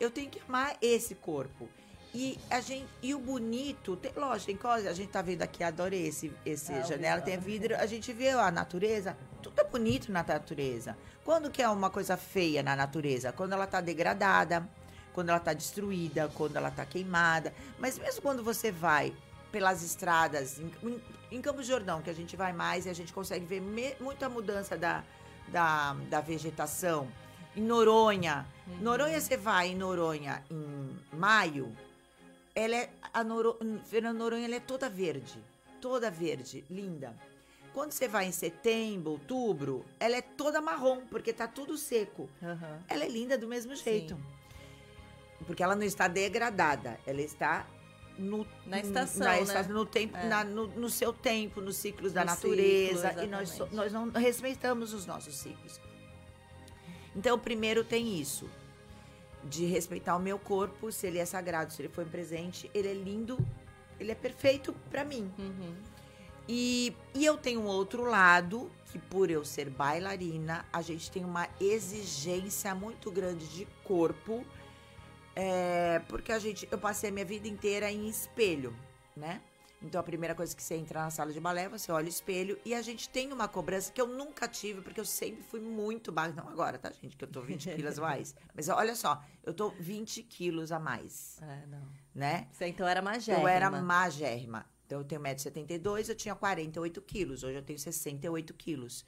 [0.00, 1.68] eu tenho que amar esse corpo.
[2.14, 5.64] E a gente e o bonito, tem, lógico, tem coisa, a gente tá vendo aqui,
[5.64, 10.12] adorei esse, esse ah, janela, tem vidro, a gente vê a natureza, tudo é bonito
[10.12, 10.96] na natureza.
[11.24, 13.32] Quando que é uma coisa feia na natureza?
[13.32, 14.68] Quando ela tá degradada,
[15.12, 17.52] quando ela tá destruída, quando ela tá queimada.
[17.80, 19.12] Mas mesmo quando você vai
[19.50, 21.00] pelas estradas, em,
[21.32, 24.28] em, Campos Jordão, que a gente vai mais e a gente consegue ver me, muita
[24.28, 25.02] mudança da,
[25.48, 27.08] da, da vegetação.
[27.56, 28.46] Em Noronha.
[28.66, 28.78] Uhum.
[28.82, 31.72] Noronha, você vai em Noronha em maio,
[32.54, 35.42] ela é a Noro, Fernando Noronha ela é toda verde,
[35.80, 37.14] toda verde, linda.
[37.72, 42.28] Quando você vai em setembro, outubro, ela é toda marrom, porque tá tudo seco.
[42.40, 42.78] Uhum.
[42.88, 44.14] Ela é linda do mesmo jeito.
[44.14, 45.44] Sim.
[45.44, 47.66] Porque ela não está degradada, ela está
[48.16, 49.74] no, na estação, na estação né?
[49.74, 50.28] no tempo, é.
[50.28, 53.08] na, no, no, seu tempo, nos ciclos no da natureza.
[53.08, 55.80] Ciclo, e nós, nós não respeitamos os nossos ciclos.
[57.16, 58.48] Então, primeiro tem isso
[59.44, 62.88] de respeitar o meu corpo, se ele é sagrado, se ele foi um presente, ele
[62.88, 63.38] é lindo,
[63.98, 65.30] ele é perfeito para mim.
[65.38, 65.74] Uhum.
[66.48, 71.24] E, e eu tenho um outro lado, que por eu ser bailarina, a gente tem
[71.24, 74.44] uma exigência muito grande de corpo,
[75.34, 78.76] é, porque a gente, eu passei a minha vida inteira em espelho,
[79.16, 79.40] né?
[79.84, 82.58] Então a primeira coisa que você entra na sala de balé, você olha o espelho
[82.64, 86.10] e a gente tem uma cobrança que eu nunca tive, porque eu sempre fui muito
[86.10, 86.32] baixa.
[86.34, 87.14] Não agora, tá, gente?
[87.16, 88.34] Que eu tô 20 quilos a mais.
[88.54, 91.38] Mas olha só, eu tô 20 quilos a mais.
[91.42, 91.86] É, não.
[92.14, 92.48] Né?
[92.50, 93.44] Você então era magérrima.
[93.44, 94.66] Eu era magérrima.
[94.86, 97.42] Então eu tenho 1,72m, eu tinha 48 quilos.
[97.42, 99.04] Hoje eu tenho 68 quilos.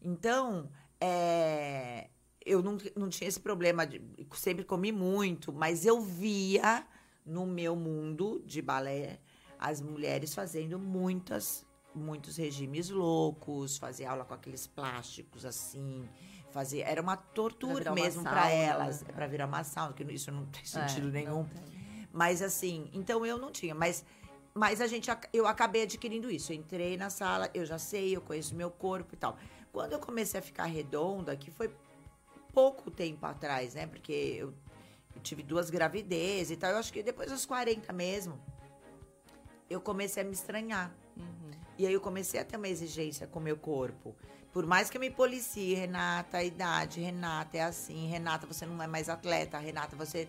[0.00, 0.68] Então,
[1.00, 2.08] é,
[2.44, 4.02] eu não, não tinha esse problema de.
[4.34, 6.84] Sempre comi muito, mas eu via
[7.24, 9.20] no meu mundo de balé
[9.62, 16.08] as mulheres fazendo muitas, muitos regimes loucos, fazer aula com aqueles plásticos assim,
[16.50, 19.12] fazer era uma tortura mesmo para elas, né?
[19.12, 21.46] para virar uma sauna, que isso não tem é, sentido é, nenhum.
[22.12, 24.04] Mas assim, então eu não tinha, mas
[24.52, 26.52] mas a gente eu acabei adquirindo isso.
[26.52, 29.38] Eu entrei na sala, eu já sei, eu conheço meu corpo e tal.
[29.72, 31.70] Quando eu comecei a ficar redonda, que foi
[32.52, 33.86] pouco tempo atrás, né?
[33.86, 34.52] Porque eu,
[35.14, 36.72] eu tive duas gravidezes e tal.
[36.72, 38.38] Eu acho que depois dos 40 mesmo,
[39.72, 40.94] eu comecei a me estranhar.
[41.16, 41.50] Uhum.
[41.78, 44.14] E aí eu comecei a ter uma exigência com o meu corpo.
[44.52, 48.82] Por mais que eu me policie, Renata, a idade, Renata, é assim, Renata, você não
[48.82, 50.28] é mais atleta, Renata, você.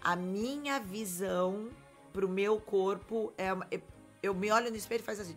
[0.00, 1.70] A minha visão
[2.12, 3.52] pro meu corpo é.
[3.52, 3.66] Uma,
[4.22, 5.34] eu me olho no espelho e faz assim.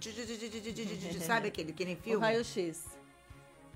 [1.20, 2.18] Sabe aquele que nem filme?
[2.18, 2.86] O raio-x.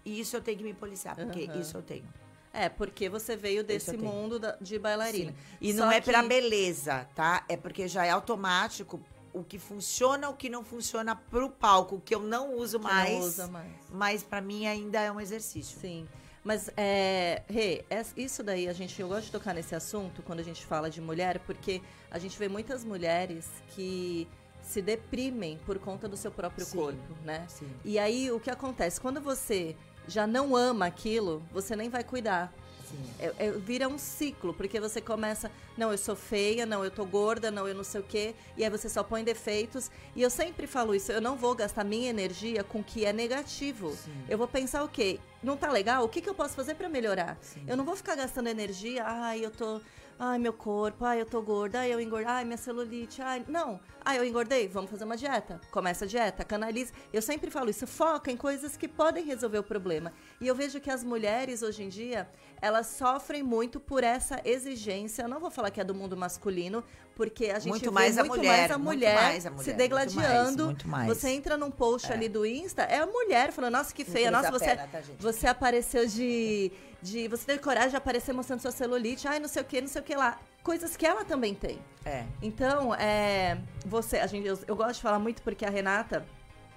[0.06, 1.60] E isso eu tenho que me policiar, porque uhum.
[1.60, 2.08] isso eu tenho.
[2.54, 5.32] É, porque você veio desse mundo da, de bailarina.
[5.32, 5.38] Sim.
[5.62, 6.12] E Só não é que...
[6.12, 7.46] pra beleza, tá?
[7.48, 9.02] É porque já é automático
[9.34, 13.12] o que funciona, o que não funciona pro palco, que eu não uso que mais.
[13.12, 13.72] Não usa mais.
[13.92, 15.80] Mas para mim ainda é um exercício.
[15.80, 16.08] Sim.
[16.44, 20.40] Mas, é, Rê, é, isso daí, a gente, eu gosto de tocar nesse assunto quando
[20.40, 24.28] a gente fala de mulher, porque a gente vê muitas mulheres que
[24.64, 26.78] se deprimem por conta do seu próprio Sim.
[26.78, 27.46] corpo, né?
[27.48, 27.70] Sim.
[27.86, 29.00] E aí, o que acontece?
[29.00, 29.76] Quando você
[30.08, 32.52] já não ama aquilo, você nem vai cuidar.
[33.20, 37.06] É, é, vira um ciclo, porque você começa, não, eu sou feia, não, eu tô
[37.06, 39.92] gorda, não, eu não sei o quê, e aí você só põe defeitos.
[40.16, 43.14] E eu sempre falo isso, eu não vou gastar minha energia com o que é
[43.14, 43.92] negativo.
[43.92, 44.12] Sim.
[44.28, 45.20] Eu vou pensar o quê?
[45.44, 46.04] Não tá legal?
[46.04, 47.38] O que, que eu posso fazer para melhorar?
[47.42, 47.64] Sim.
[47.68, 49.82] Eu não vou ficar gastando energia, ai, eu tô
[50.24, 53.44] Ai, meu corpo, ai, eu tô gorda, ai, eu engordei, ai, minha celulite, ai.
[53.48, 55.60] Não, ai, eu engordei, vamos fazer uma dieta.
[55.72, 56.94] Começa a dieta, canaliza.
[57.12, 60.14] Eu sempre falo isso, foca em coisas que podem resolver o problema.
[60.40, 62.30] E eu vejo que as mulheres, hoje em dia,
[62.62, 65.24] elas sofrem muito por essa exigência.
[65.24, 66.84] Eu não vou falar que é do mundo masculino,
[67.16, 69.64] porque a gente muito vê mais muito, a mulher, mais a mulher, mais a mulher
[69.64, 70.66] se degladiando.
[70.66, 71.08] Muito mais, muito mais.
[71.08, 72.14] Você entra num post é.
[72.14, 75.48] ali do Insta, é a mulher falando, nossa, que feia, nossa, você, pena, tá, você
[75.48, 77.28] apareceu de, de.
[77.28, 80.02] Você teve coragem de aparecer mostrando sua celulite, ai, não sei o que, não sei
[80.02, 81.80] o que lá coisas que ela também tem.
[82.06, 82.26] É.
[82.42, 86.26] Então, é, você, a gente, eu, eu, gosto de falar muito porque a Renata,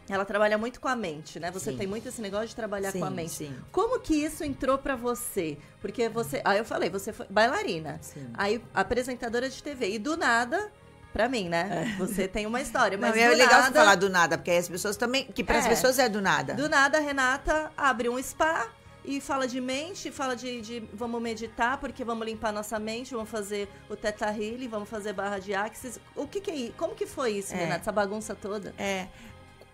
[0.08, 1.50] ela trabalha muito com a mente, né?
[1.50, 1.78] Você sim.
[1.78, 3.32] tem muito esse negócio de trabalhar sim, com a mente.
[3.32, 3.56] Sim.
[3.70, 5.58] Como que isso entrou para você?
[5.80, 8.28] Porque você, aí eu falei, você foi bailarina, sim.
[8.34, 10.72] aí apresentadora de TV e do nada
[11.12, 11.94] Pra mim, né?
[11.94, 11.96] É.
[11.96, 13.78] Você tem uma história, mas Não, é legal nada...
[13.78, 15.68] falar do nada, porque as pessoas também, que para as é.
[15.68, 16.54] pessoas é do nada.
[16.54, 18.66] Do nada, a Renata abre um spa,
[19.04, 23.28] e fala de mente, fala de, de, vamos meditar, porque vamos limpar nossa mente, vamos
[23.28, 26.00] fazer o Teta Healing, vamos fazer barra de axis.
[26.16, 26.72] O que, que é isso?
[26.76, 27.58] Como que foi isso, é.
[27.58, 28.74] Renata, essa bagunça toda?
[28.78, 29.08] É.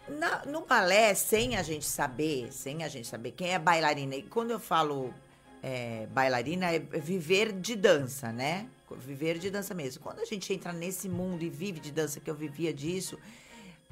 [0.08, 4.22] Na- no balé, sem a gente saber, sem a gente saber quem é bailarina, e
[4.22, 5.14] quando eu falo
[5.62, 8.66] é, bailarina, é viver de dança, né?
[8.98, 10.02] Viver de dança mesmo.
[10.02, 13.16] Quando a gente entra nesse mundo e vive de dança, que eu vivia disso,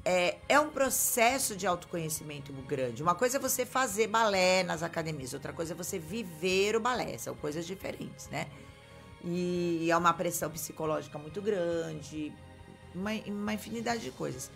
[0.03, 3.03] é, é um processo de autoconhecimento grande.
[3.03, 7.17] Uma coisa é você fazer balé nas academias, outra coisa é você viver o balé.
[7.17, 8.47] São coisas diferentes, né?
[9.23, 12.33] E é uma pressão psicológica muito grande,
[12.95, 14.49] uma, uma infinidade de coisas.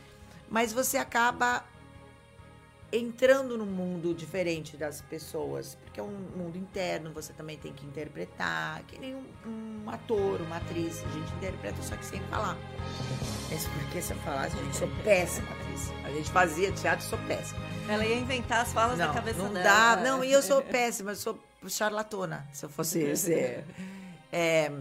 [0.50, 1.66] Mas você acaba
[2.94, 7.86] entrando num mundo diferente das pessoas, porque é um mundo interno, você também tem que
[7.86, 9.26] interpretar, que nem um,
[9.86, 12.56] um ator, uma atriz, a gente interpreta só que sem falar.
[13.50, 15.92] Mas porque se eu falasse, gente, sou péssima atriz.
[16.06, 17.60] A gente fazia teatro, sou péssima.
[17.90, 19.64] Ela ia inventar as falas Não, da cabeça não dela.
[19.64, 23.66] dá, não, e eu sou péssima, eu sou charlatona, se eu fosse ser.
[24.32, 24.72] É,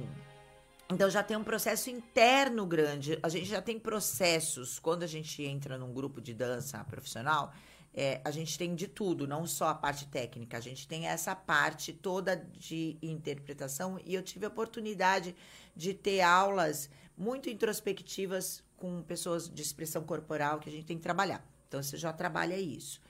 [0.90, 3.18] então já tem um processo interno grande.
[3.22, 4.79] A gente já tem processos.
[4.79, 7.53] Quando a gente entra num grupo de dança profissional,
[7.95, 10.57] é, a gente tem de tudo, não só a parte técnica.
[10.57, 14.01] A gente tem essa parte toda de interpretação.
[14.05, 15.35] E eu tive a oportunidade
[15.77, 21.03] de ter aulas muito introspectivas com pessoas de expressão corporal que a gente tem que
[21.03, 21.47] trabalhar.
[21.69, 23.01] Então você já trabalha isso.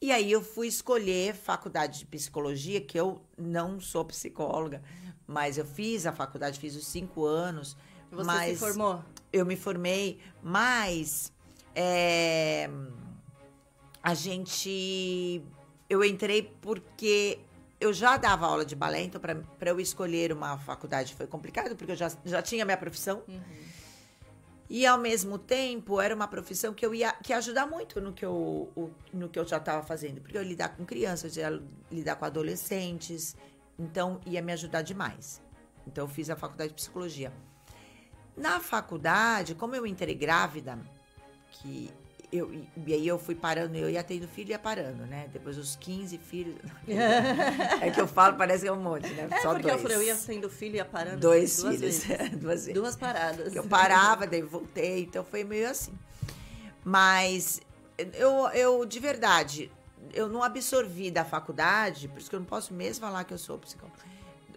[0.00, 4.82] E aí eu fui escolher faculdade de psicologia, que eu não sou psicóloga,
[5.28, 7.76] mas eu fiz a faculdade, fiz os cinco anos.
[8.10, 9.02] Você mas se formou?
[9.32, 11.32] eu me formei, mas
[11.72, 12.68] é,
[14.02, 15.42] a gente.
[15.88, 17.38] Eu entrei porque
[17.80, 21.92] eu já dava aula de balé, então para eu escolher uma faculdade foi complicado, porque
[21.92, 23.22] eu já, já tinha minha profissão.
[24.70, 28.12] E ao mesmo tempo era uma profissão que eu ia que ia ajudar muito no
[28.12, 31.36] que eu, o- no que eu já estava fazendo, porque eu ia lidar com crianças,
[31.36, 33.36] eu ia lidar com adolescentes,
[33.78, 35.42] então ia me ajudar demais.
[35.86, 37.32] Então eu fiz a faculdade de psicologia.
[38.34, 40.78] Na faculdade, como eu entrei grávida,
[41.50, 41.90] que
[42.32, 42.50] eu,
[42.86, 45.28] e aí eu fui parando, eu ia tendo filho e ia parando, né?
[45.32, 46.56] Depois dos 15 filhos.
[47.80, 49.28] é que eu falo, parece que é um monte, né?
[49.30, 49.74] É, Só porque dois.
[49.74, 52.04] eu falei, eu ia sendo filho e ia parando Dois duas filhos.
[52.04, 52.30] vezes.
[52.40, 52.74] duas vezes.
[52.74, 53.54] Duas paradas.
[53.54, 55.92] Eu parava, daí voltei, então foi meio assim.
[56.84, 57.60] Mas
[58.14, 59.70] eu, eu, de verdade,
[60.14, 63.38] eu não absorvi da faculdade, por isso que eu não posso mesmo falar que eu
[63.38, 63.98] sou psicóloga,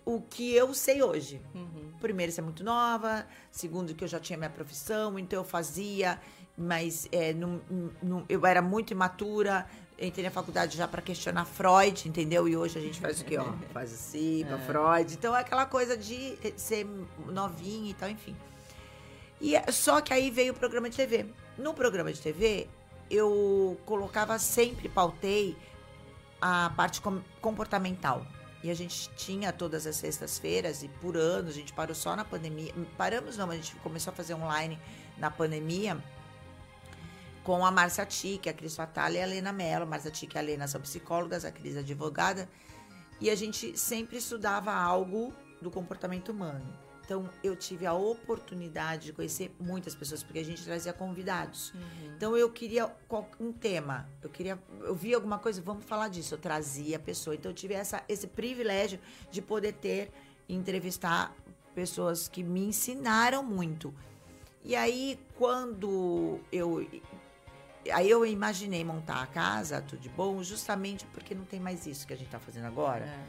[0.06, 1.42] o que eu sei hoje.
[1.54, 1.92] Uhum.
[2.00, 3.26] Primeiro, você é muito nova.
[3.52, 6.22] Segundo, que eu já tinha minha profissão, então eu fazia,
[6.58, 7.62] mas é, não-
[8.02, 9.66] não- eu era muito imatura.
[10.00, 12.48] Entrei na faculdade já para questionar Freud, entendeu?
[12.50, 13.38] E hoje a gente faz o quê?
[13.38, 15.14] Ó, faz assim, pra Freud.
[15.14, 16.86] Então é aquela coisa de ser
[17.28, 18.36] novinha e tal, enfim.
[19.40, 21.26] E é- só que aí veio o programa de TV.
[21.58, 22.68] No programa de TV,
[23.10, 25.56] eu colocava sempre, pautei
[26.42, 28.26] a parte com- comportamental.
[28.64, 32.26] E a gente tinha todas as sextas-feiras e por anos, a gente parou só na
[32.26, 32.74] pandemia.
[32.98, 34.78] Paramos não, mas a gente começou a fazer online
[35.18, 35.98] na pandemia
[37.46, 39.86] com a Márcia Tique, a Cris Fatale e a Helena Mello.
[39.86, 42.50] Márcia Tique e a Helena são psicólogas, a Cris é advogada.
[43.22, 45.32] E a gente sempre estudava algo
[45.62, 46.66] do comportamento humano.
[47.06, 51.72] Então, eu tive a oportunidade de conhecer muitas pessoas, porque a gente trazia convidados.
[52.18, 52.92] Então, eu queria
[53.40, 54.10] um tema.
[54.24, 56.34] Eu queria, eu via alguma coisa, vamos falar disso.
[56.34, 57.36] Eu trazia a pessoa.
[57.36, 60.12] Então, eu tive essa, esse privilégio de poder ter,
[60.50, 61.32] entrevistar
[61.76, 63.94] pessoas que me ensinaram muito.
[64.64, 66.84] E aí, quando eu
[67.94, 72.06] Aí eu imaginei montar a casa, tudo de bom, justamente porque não tem mais isso
[72.08, 73.20] que a gente tá fazendo agora, É.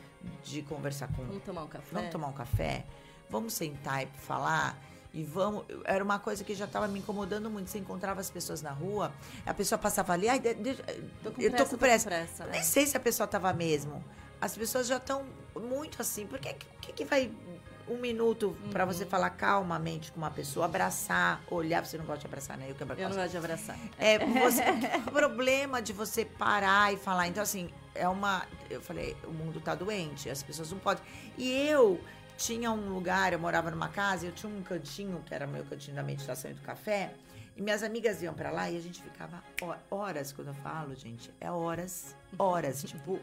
[0.42, 1.24] de conversar com.
[1.24, 1.88] Vamos tomar um café?
[1.92, 2.84] Vamos tomar um café?
[3.28, 4.78] Vamos sentar e falar?
[5.12, 5.64] E vamos.
[5.84, 7.70] Era uma coisa que já estava me incomodando muito.
[7.70, 9.12] Você encontrava as pessoas na rua,
[9.44, 10.74] a pessoa passava ali, ai, de- de-
[11.22, 12.08] Tô com eu pressa, tô com pressa.
[12.08, 12.42] pressa.
[12.44, 12.52] Eu é.
[12.52, 14.02] Nem sei se a pessoa tava mesmo.
[14.40, 16.26] As pessoas já estão muito assim.
[16.26, 17.30] Por que, que, que vai
[17.88, 18.92] um minuto pra Uhum.
[18.92, 21.84] você falar calmamente com uma pessoa, abraçar, olhar?
[21.84, 22.66] Você não gosta de abraçar, né?
[22.68, 22.82] Eu que.
[22.82, 23.78] Eu não gosto de abraçar.
[23.98, 24.62] É, você,
[25.06, 27.28] o problema de você parar e falar.
[27.28, 28.44] Então, assim, é uma.
[28.68, 31.02] Eu falei, o mundo tá doente, as pessoas não podem.
[31.38, 32.00] E eu
[32.36, 35.96] tinha um lugar, eu morava numa casa, eu tinha um cantinho, que era meu cantinho
[35.96, 37.12] da meditação e do café.
[37.56, 40.94] E minhas amigas iam pra lá e a gente ficava ho- horas, quando eu falo,
[40.94, 43.18] gente, é horas, horas, tipo,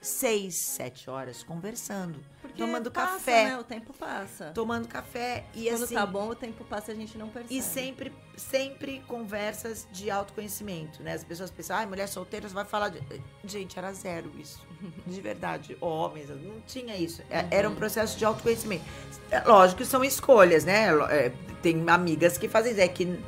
[0.00, 3.58] seis, sete horas conversando, Porque tomando passa, café, Né?
[3.58, 4.52] O tempo passa.
[4.54, 5.94] tomando café e Quando assim.
[5.94, 7.58] tá bom, o tempo passa e a gente não percebe.
[7.58, 11.14] E sempre, sempre conversas de autoconhecimento, né?
[11.14, 13.00] As pessoas pensam, ai, mulher solteira vai falar de.
[13.44, 14.64] Gente, era zero isso.
[15.06, 15.76] De verdade.
[15.80, 17.20] Homens, não tinha isso.
[17.28, 18.84] É- Era um processo de autoconhecimento.
[19.30, 20.90] É lógico que são escolhas, né?
[21.10, 22.80] É, tem amigas que fazem isso.
[22.80, 23.18] É que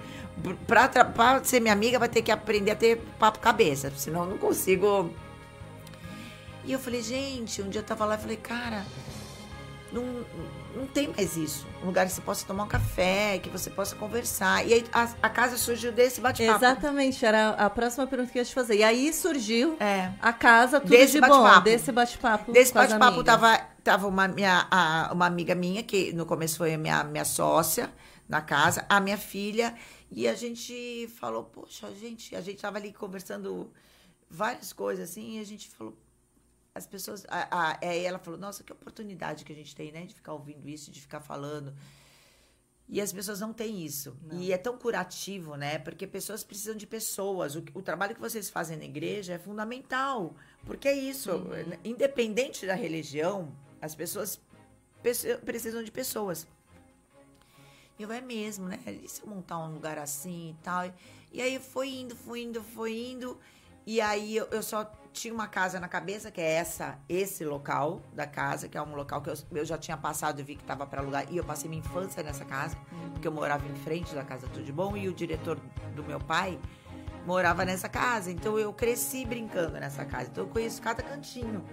[0.69, 4.31] pra, pra ser minha amiga vai ter que aprender a ter papo cabeça, senão eu
[4.31, 5.13] não consigo.
[6.65, 8.85] E eu falei, gente, um dia eu tava lá e falei, cara,
[9.93, 10.05] não,
[10.77, 11.67] não tem mais isso.
[11.83, 14.65] Um lugar que você possa tomar um café, que você possa conversar.
[14.67, 16.59] E aí a, a casa surgiu desse bate-papo.
[16.65, 18.77] Exatamente, era a próxima pergunta que eu ia te fazer.
[18.77, 20.13] E aí surgiu É.
[20.21, 22.53] a casa, tudo Desse de bom, desse bate-papo.
[22.53, 26.79] Desse bate-papo tava, tava uma, minha, a- uma amiga minha, que no começo foi a
[26.79, 27.91] minha, minha sócia
[28.29, 29.75] na casa, a minha filha,
[30.09, 33.73] e a gente falou, poxa, gente, a gente tava ali conversando
[34.31, 35.97] várias coisas assim, e a gente falou,
[36.75, 37.25] as pessoas.
[37.29, 40.05] A, a- aí ela falou, nossa, que oportunidade que a gente tem, né?
[40.07, 41.75] De ficar ouvindo isso, de ficar falando.
[42.93, 44.17] E as pessoas não têm isso.
[44.33, 45.79] E é tão curativo, né?
[45.79, 47.55] Porque pessoas precisam de pessoas.
[47.55, 50.35] O, o trabalho que vocês fazem na igreja é fundamental.
[50.67, 51.31] Porque é isso.
[51.85, 54.41] Independente da religião, as pessoas
[55.03, 56.49] pe- precisam de pessoas.
[57.97, 58.81] E eu, é mesmo, né?
[58.87, 60.93] E se eu montar um lugar assim e tal?
[61.33, 63.39] E aí foi indo, foi indo, foi indo.
[63.87, 68.03] E aí eu, eu só tinha uma casa na cabeça, que é essa, esse local
[68.13, 70.63] da casa, que é um local que eu, eu já tinha passado e vi que
[70.63, 71.27] estava para alugar.
[71.31, 72.77] E eu passei minha infância nessa casa,
[73.13, 74.97] porque eu morava em frente da casa Tudo de Bom.
[74.97, 75.59] E o diretor
[75.95, 76.59] do meu pai
[77.27, 78.31] morava nessa casa.
[78.31, 80.29] Então eu cresci brincando nessa casa.
[80.31, 81.65] Então eu conheço cada cantinho.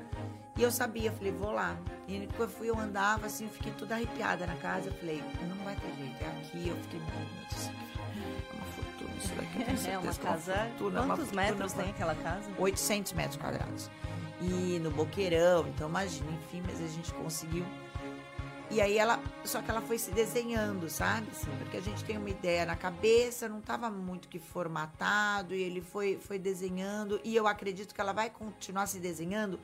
[0.57, 1.77] E eu sabia, falei, vou lá.
[2.07, 4.89] E quando eu fui, eu andava assim, eu fiquei toda arrepiada na casa.
[4.89, 6.67] Eu falei, não vai ter jeito, é aqui.
[6.69, 9.57] Eu fiquei, meu Deus, é uma fortuna, isso daqui.
[9.87, 10.53] É uma é uma casa.
[10.55, 12.49] fortuna, uma Quantos fortuna, metros uma- tem aquela casa?
[12.57, 13.89] 800 metros quadrados.
[14.41, 17.65] E no boqueirão, então imagina, enfim, mas a gente conseguiu.
[18.69, 21.27] E aí ela, só que ela foi se desenhando, sabe?
[21.31, 25.61] Assim, porque a gente tem uma ideia na cabeça, não estava muito que formatado, e
[25.61, 29.57] ele foi, foi desenhando, e eu acredito que ela vai continuar se desenhando,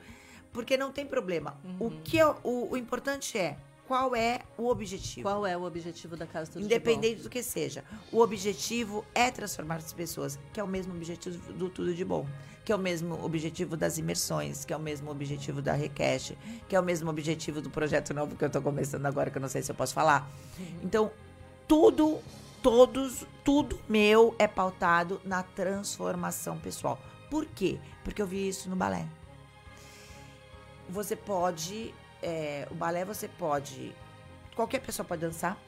[0.54, 1.54] porque não tem problema.
[1.78, 5.28] O que eu- o, o importante é qual é o objetivo.
[5.28, 7.84] Qual é o objetivo da casa Tudo de Independente do que seja.
[8.10, 12.26] O objetivo é transformar as pessoas, que é o mesmo objetivo do Tudo de Bom,
[12.64, 16.32] que é o mesmo objetivo das imersões, que é o mesmo objetivo da Recash,
[16.66, 19.42] que é o mesmo objetivo do projeto novo que eu tô começando agora, que eu
[19.42, 20.26] não sei se eu posso falar.
[20.82, 21.10] Então,
[21.68, 22.20] tudo,
[22.62, 26.98] todos, tudo meu é pautado na transformação pessoal.
[27.30, 27.78] Por quê?
[28.02, 29.06] Porque eu vi isso no balé.
[30.88, 33.94] Você pode, é, o balé você pode,
[34.54, 35.58] qualquer pessoa pode dançar,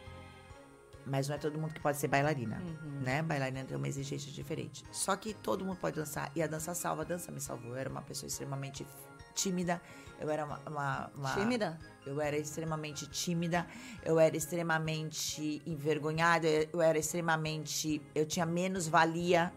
[1.07, 2.61] mas não é todo mundo que pode ser bailarina,
[3.03, 3.23] né?
[3.23, 4.85] Bailarina tem uma exigência diferente.
[4.93, 7.71] Só que todo mundo pode dançar e a dança salva, a dança me salvou.
[7.73, 8.87] Eu era uma pessoa extremamente
[9.35, 9.81] tímida,
[10.19, 11.79] eu era uma, uma- uma- Tímida?
[12.05, 13.67] eu era extremamente tímida,
[14.05, 18.03] eu era extremamente envergonhada, eu era extremamente.
[18.15, 19.53] Eu tinha menos valia.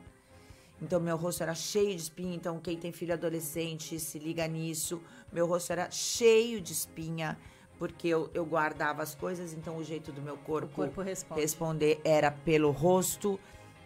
[0.81, 2.35] Então, meu rosto era cheio de espinha.
[2.35, 5.01] Então, quem tem filho adolescente se liga nisso.
[5.31, 7.37] Meu rosto era cheio de espinha,
[7.77, 9.53] porque eu, eu guardava as coisas.
[9.53, 11.41] Então, o jeito do meu corpo, corpo responde.
[11.41, 13.39] responder era pelo rosto.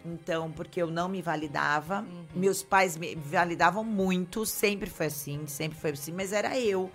[0.04, 2.00] Então, porque eu não me validava.
[2.00, 2.26] Uhum.
[2.34, 6.90] Meus pais me validavam muito, sempre foi assim, sempre foi assim, mas era eu.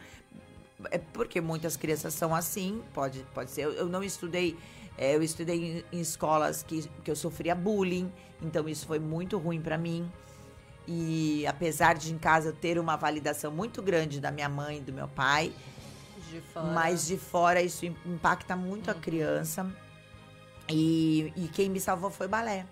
[0.91, 3.63] É porque muitas crianças são assim, pode, pode ser.
[3.63, 4.55] Eu, eu não estudei,
[5.01, 9.37] é, eu estudei em, em escolas que, que eu sofria bullying, então isso foi muito
[9.37, 10.11] ruim para mim.
[10.85, 14.81] E apesar de em casa eu ter uma validação muito grande da minha mãe e
[14.81, 15.53] do meu pai,
[16.29, 16.43] De
[16.75, 19.73] mas de fora isso im- impacta muito a criança.
[20.67, 22.65] E, e quem me salvou foi o balé.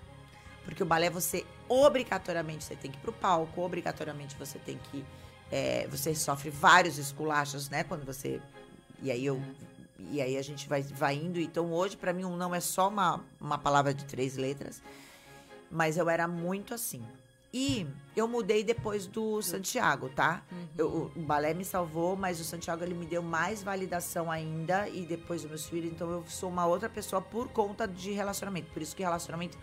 [0.66, 5.06] Porque o balé você obrigatoriamente você tem que ir pro palco, obrigatoriamente você tem que
[5.50, 8.42] é, você sofre vários esculachos, né, quando você
[9.02, 9.42] e aí eu
[10.12, 11.39] e aí a gente vai vai indo.
[11.39, 14.81] Então hoje pra mim um não é só uma uma palavra de três letras,
[15.71, 17.03] mas eu era muito assim.
[17.53, 20.43] E eu mudei depois do Santiago, tá?
[20.77, 25.05] Eu- o balé me salvou, mas o Santiago ele me deu mais validação ainda e
[25.05, 28.69] depois dos meus filhos, então eu sou uma outra pessoa por conta de relacionamento.
[28.71, 29.57] Por isso que relacionamento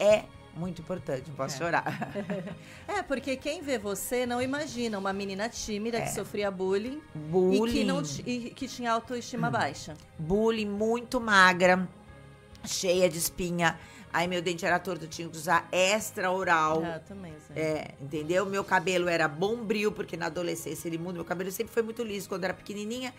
[0.00, 0.24] é
[0.56, 1.28] muito importante.
[1.28, 1.58] Não posso É.
[1.58, 1.84] chorar.
[2.88, 6.12] É, porque quem vê você não imagina uma menina tímida que É.
[6.12, 7.60] sofria bullying, Bullying.
[7.60, 7.66] Hum.
[7.66, 9.94] e que, não, e que tinha autoestima baixa.
[10.18, 11.86] bullying muito magra,
[12.64, 13.78] cheia de espinha.
[14.12, 16.82] Aí meu dente era torto, eu tinha que usar extra oral.
[16.82, 17.60] Ah, também, Zé.
[17.60, 18.46] É, entendeu?
[18.46, 21.14] Meu cabelo era bombril, porque na adolescência ele muda.
[21.14, 22.26] Meu cabelo sempre foi muito liso.
[22.28, 23.12] Quando era pequenininha,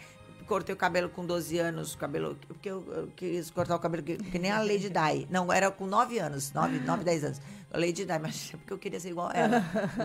[0.47, 4.01] cortei o cabelo com 12 anos, o cabelo, porque eu, eu quis cortar o cabelo
[4.03, 5.27] que, que nem a Lady Di.
[5.29, 7.41] Não, era com 9 anos, 9, 9 10 anos.
[7.71, 9.61] A Lady Di, mas é porque eu queria ser igual ela.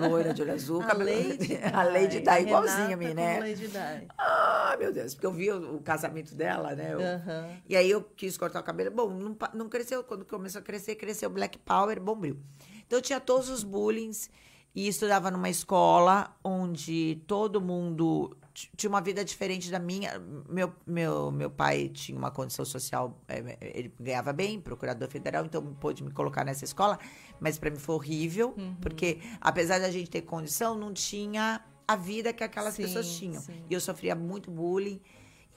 [0.08, 1.10] Loira de olho azul, A cabelo...
[1.10, 3.38] Lady a Lady Di, igualzinha a mim, né?
[3.40, 4.08] Lady Di.
[4.18, 6.92] Ah, meu Deus, porque eu vi o, o casamento dela, né?
[6.92, 7.48] Eu- Aham.
[7.68, 8.90] e aí eu quis cortar o cabelo.
[8.90, 10.02] Bom, não, não cresceu.
[10.02, 12.36] Quando começou a crescer, cresceu Black Power, bombril.
[12.86, 14.28] Então eu tinha todos os bullings
[14.74, 20.18] e estudava numa escola onde todo mundo tinha uma vida diferente da minha.
[20.48, 25.62] Meu, meu, meu pai tinha uma condição social, eh, ele ganhava bem, procurador federal, então
[25.74, 26.98] pôde me colocar nessa escola,
[27.40, 32.32] mas para mim foi horrível, porque apesar da gente ter condição, não tinha a vida
[32.32, 33.40] que aquelas Sim, pessoas tinham.
[33.40, 33.64] sim.
[33.68, 35.00] E eu sofria muito bullying.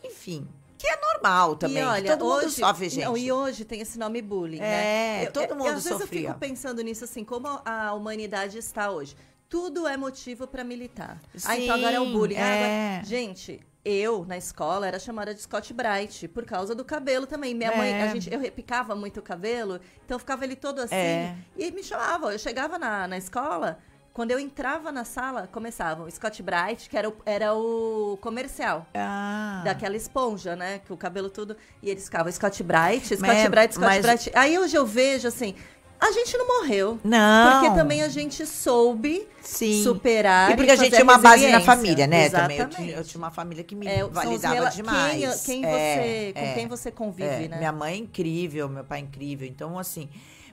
[0.04, 1.82] Enfim, Que é normal também.
[1.82, 3.06] E olha, todo mundo hoje, sofre, gente.
[3.06, 5.26] Não, e hoje tem esse nome bullying, É, né?
[5.32, 6.22] todo mundo às vezes sofria.
[6.22, 9.16] eu fico pensando nisso assim, como a humanidade está hoje.
[9.50, 11.20] Tudo é motivo para militar.
[11.46, 12.36] ah, então agora é o Sim, bullying.
[12.38, 12.90] Ah, é.
[12.96, 17.54] agora- Gente, eu na escola era chamada de Scott Bright por causa do cabelo também.
[17.54, 18.04] Minha mãe, É.
[18.04, 21.36] a gente, eu repicava muito o cabelo, então ficava ele todo assim É.
[21.56, 22.34] e me chamava.
[22.34, 23.78] Eu chegava na, na escola,
[24.12, 29.62] quando eu entrava na sala, começavam Scott Bright, que era o, era o comercial Ah.
[29.64, 30.80] daquela esponja, né?
[30.80, 31.56] Que o cabelo tudo.
[31.84, 34.32] E eles ficavam Scott Bright, Scott Mas- Bright, Scott mas- Bright.
[34.34, 35.54] Aí hoje eu vejo assim.
[36.00, 37.00] A gente não morreu.
[37.04, 37.62] Não.
[37.62, 39.82] Porque também a gente soube Sim.
[39.82, 40.52] superar.
[40.52, 42.30] E porque a gente tinha uma base na família, né?
[42.30, 42.58] Também.
[42.58, 42.76] Eu Exatamente.
[42.76, 45.44] tinha, eu tinha uma família que me É, validava demais.
[45.46, 46.54] Quem, quem É, você, com é.
[46.54, 47.58] quem você convive, É, né?
[47.58, 49.48] Minha mãe é incrível, meu pai é incrível.
[49.48, 50.10] Então, assim.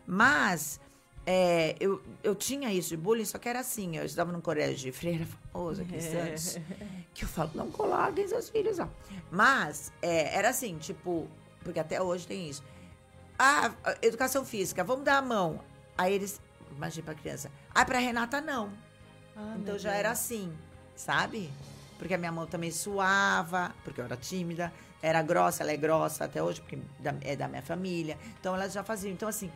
[0.07, 0.81] Mas
[1.27, 3.97] é, eu, eu tinha isso de bullying, só que era assim.
[3.97, 6.59] Eu estudava num colégio de freira famoso aqui em Santos.
[7.15, 8.89] Que eu falo, não coloquem seus filhos lá.
[9.31, 11.29] Mas é, era assim, tipo,
[11.63, 12.63] porque até hoje tem isso.
[13.39, 15.61] Ah, educação física, vamos dar a mão.
[15.97, 16.41] Aí eles,
[16.75, 17.51] imagina pra criança.
[17.75, 18.73] Ah, pra Renata não.
[19.37, 19.99] Ah, Então já Deus.
[20.01, 20.53] era assim,
[20.95, 21.51] sabe?
[21.99, 26.25] Porque a minha mão também suava, porque eu era tímida, era grossa, ela é grossa
[26.25, 26.79] até hoje, porque
[27.23, 28.19] é da minha família.
[28.41, 29.13] Então elas já faziam.
[29.13, 29.51] Então, assim,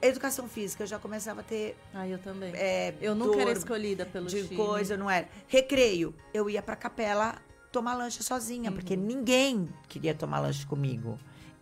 [0.00, 1.76] educação física eu já começava a ter.
[1.92, 2.52] Ah, eu também.
[2.54, 4.56] É, eu nunca era escolhida pelo de time.
[4.56, 5.28] coisa, não era.
[5.48, 7.36] Recreio, eu ia pra capela
[7.72, 9.02] tomar lanche sozinha, porque Uhum.
[9.02, 11.18] ninguém queria tomar lanche comigo.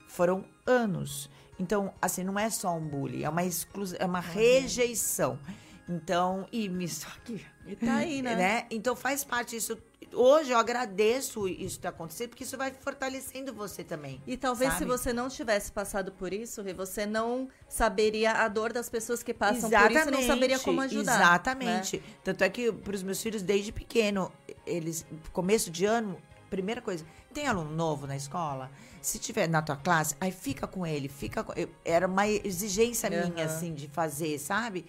[0.07, 1.31] Foram anos.
[1.61, 5.39] Então, assim, não é só um bullying, é uma exclusão, é uma rejeição.
[5.87, 8.35] Então, e me só que E tá aí, né?
[8.35, 8.67] né?
[8.71, 9.77] Então faz parte disso.
[10.15, 14.23] Hoje eu agradeço isso ter acontecido, porque isso vai fortalecendo você também.
[14.27, 14.91] E talvez se sabe?
[14.91, 19.69] você não tivesse passado por isso, você não saberia a dor das pessoas que passam
[19.69, 21.13] por isso não saberia como ajudar.
[21.13, 21.25] né?
[21.25, 22.03] Exatamente.
[22.25, 24.33] Tanto é que para os meus filhos, desde pequeno,
[24.67, 26.17] eles, começo de ano,
[26.49, 28.71] primeira coisa, tem aluno novo na escola?
[29.01, 31.53] Se tiver na tua classe, aí fica com ele, fica com,
[31.85, 33.45] Era uma exigência minha, Aham.
[33.45, 34.85] assim, de fazer, sabe?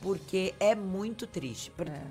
[0.00, 1.70] Porque é muito triste.
[1.72, 2.02] Porque É.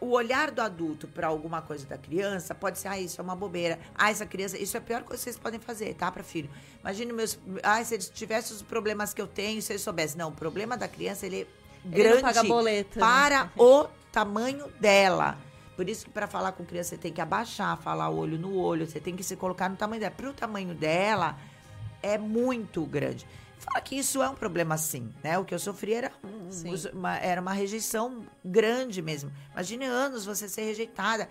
[0.00, 3.36] o olhar do adulto para alguma coisa da criança pode ser, ah, isso é uma
[3.36, 3.78] bobeira.
[3.94, 6.50] Ah, essa criança, isso é a pior coisa que vocês podem fazer, tá, para filho.
[6.80, 10.18] Imagine meus, ah, se eles tivessem os problemas que eu tenho, se eles soubessem.
[10.18, 11.46] Não, o problema da criança, ele é
[11.84, 12.98] Ele grande não paga boleto.
[12.98, 13.06] né?
[13.06, 15.38] para o tamanho dela.
[15.82, 18.86] Por isso que para falar com criança você tem que abaixar, falar olho no olho,
[18.86, 20.14] você tem que se colocar no tamanho dela.
[20.16, 21.36] Para o tamanho dela
[22.00, 23.26] é muito grande.
[23.58, 25.36] Fala que isso é um problema sim, né?
[25.40, 26.52] O que eu sofri era, um-
[26.92, 29.32] uma, era uma rejeição grande mesmo.
[29.52, 31.28] Imagine anos você ser rejeitada.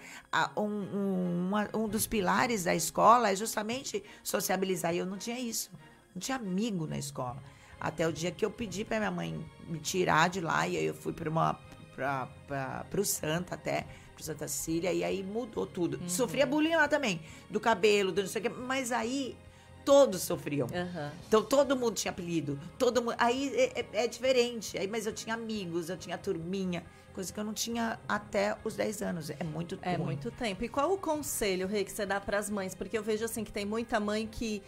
[0.57, 4.93] Um, um, uma- um dos pilares da escola é justamente sociabilizar.
[4.93, 5.71] E eu não tinha isso.
[6.13, 7.41] Não tinha amigo na escola.
[7.79, 10.67] Até o dia que eu pedi para minha mãe me tirar de lá.
[10.67, 11.57] E aí eu fui para uma
[11.95, 13.85] para o Santa até,
[14.21, 14.93] pro Santa Cecília.
[14.93, 15.97] E aí mudou tudo.
[16.01, 16.09] Uhum.
[16.09, 17.19] Sofria bullying lá também.
[17.49, 18.49] Do cabelo, do não sei o quê.
[18.49, 19.35] Mas aí
[19.83, 20.67] todos sofriam.
[20.73, 21.11] Aham.
[21.27, 23.15] Então todo mundo tinha apelido, todo mundo.
[23.17, 24.77] Aí é, é- é diferente.
[24.77, 28.75] Aí, mas eu tinha amigos, eu tinha turminha, coisa que eu não tinha até os
[28.75, 29.29] 10 anos.
[29.31, 30.05] É muito É ruim.
[30.05, 30.63] muito tempo.
[30.63, 32.75] E qual o conselho, Rei, que você dá para as mães?
[32.75, 34.61] Porque eu vejo assim que tem muita mãe que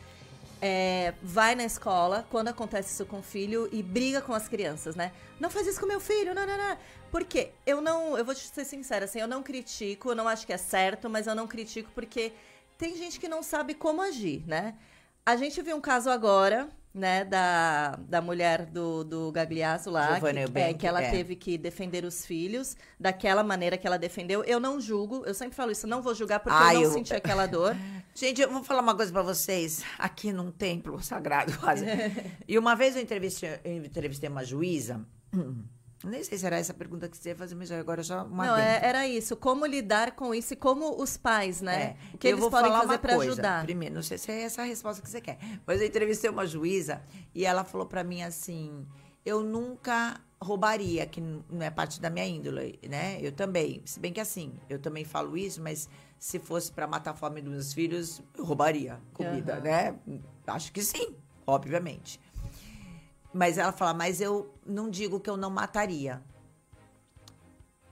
[0.65, 4.95] é, vai na escola quando acontece isso com o filho e briga com as crianças,
[4.95, 5.11] né?
[5.37, 6.77] Não faz isso com meu filho, não, não, não.
[7.11, 7.51] Por quê?
[7.65, 10.53] Eu não, eu vou te ser sincera, assim, eu não critico, eu não acho que
[10.53, 12.31] é certo, mas eu não critico porque
[12.77, 14.73] tem gente que não sabe como agir, né?
[15.25, 20.59] A gente viu um caso agora, né, da, da mulher do, do Gagliasso lá, que,
[20.59, 21.09] é, que ela é.
[21.09, 24.43] teve que defender os filhos daquela maneira que ela defendeu.
[24.43, 26.93] Eu não julgo, eu sempre falo isso, não vou julgar porque Ai, eu não eu-
[26.93, 27.75] senti aquela dor.
[28.13, 29.83] Gente, eu vou falar uma coisa pra vocês.
[29.97, 31.83] Aqui num templo sagrado, quase.
[32.47, 35.03] e uma vez eu entrevistei, eu entrevistei uma juíza.
[36.03, 38.57] Nem sei se era essa pergunta que você ia fazer, mas agora já uma não,
[38.57, 41.83] é- era isso, como lidar com isso e como os pais, né?
[41.83, 43.63] É, O que eles podem fazer para ajudar.
[43.63, 46.45] Primeiro, não sei se é essa a resposta que você quer, mas eu entrevistei uma
[46.45, 47.01] juíza
[47.33, 48.85] e ela falou pra mim assim:
[49.25, 53.17] eu nunca roubaria, que não é parte da minha índole, né?
[53.21, 55.87] Eu também, se bem que assim, eu também falo isso, mas
[56.19, 59.61] se fosse pra matar a fome dos meus filhos, eu roubaria comida, Aham.
[59.61, 59.95] né?
[60.47, 61.15] Acho que sim,
[61.47, 62.19] obviamente.
[63.33, 66.21] Mas ela fala, mas eu não digo que eu não mataria.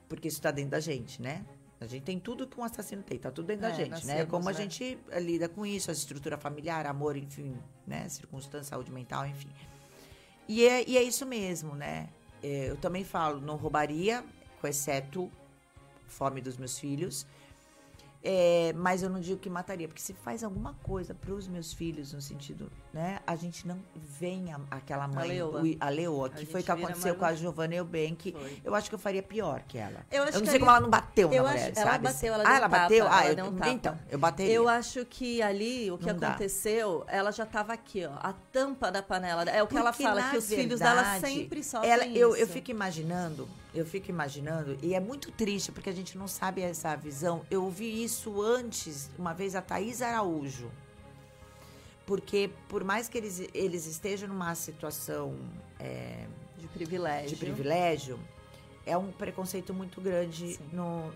[0.07, 1.45] Porque isso tá dentro da gente, né?
[1.79, 3.95] A gente tem tudo que um assassino tem, tá tudo dentro da É, gente, né?
[4.13, 4.57] nascemos, Como a né?
[4.59, 8.07] gente eh, lida com isso, a estrutura familiar, amor, enfim, né?
[8.07, 9.49] Circunstância, saúde mental, enfim.
[10.47, 12.09] E é, e é isso mesmo, né?
[12.43, 14.23] É, Eu também falo, não roubaria,
[14.59, 15.31] com exceto
[16.07, 17.25] fome dos meus filhos.
[18.23, 21.73] É, mas eu não digo que mataria, porque se faz alguma coisa para os meus
[21.73, 23.19] filhos, no sentido, né?
[23.25, 25.61] A gente não vem a, aquela mãe, A leoa.
[25.63, 28.31] o- a leoa, A que gente foi o que aconteceu com a Giovanna Eubank.
[28.33, 28.61] Foi.
[28.65, 30.05] Eu acho que eu faria pior que ela.
[30.11, 32.03] Eu acho não sei ali- como ela não bateu Eu na acho- mulher, ela sabe?
[32.03, 33.03] bateu, ela ah, um ela bateu?
[33.05, 33.69] tapa, ah, ela eu, um tapa.
[33.71, 34.53] então, eu bateria.
[34.53, 36.29] Eu acho que ali o que Não dá.
[36.29, 38.11] aconteceu, ela já tava aqui, ó.
[38.15, 39.43] A tampa da panela.
[39.43, 42.05] É o que ela Porque, fala, na que os filhos dela verdade, sempre sofrem ela,
[42.07, 42.53] eu, eu isso.
[42.53, 46.93] fico imaginando, eu fico imaginando, e é muito triste porque a gente não sabe essa
[46.95, 47.41] visão.
[47.49, 50.69] Eu ouvi isso antes, uma vez, a Thaís Araújo.
[52.11, 55.33] Porque, por mais que eles, eles estejam numa situação
[55.79, 56.25] é,
[56.57, 57.29] De privilégio.
[57.29, 58.19] de privilégio,
[58.85, 60.69] é um preconceito muito grande Sim.
[60.73, 61.09] no.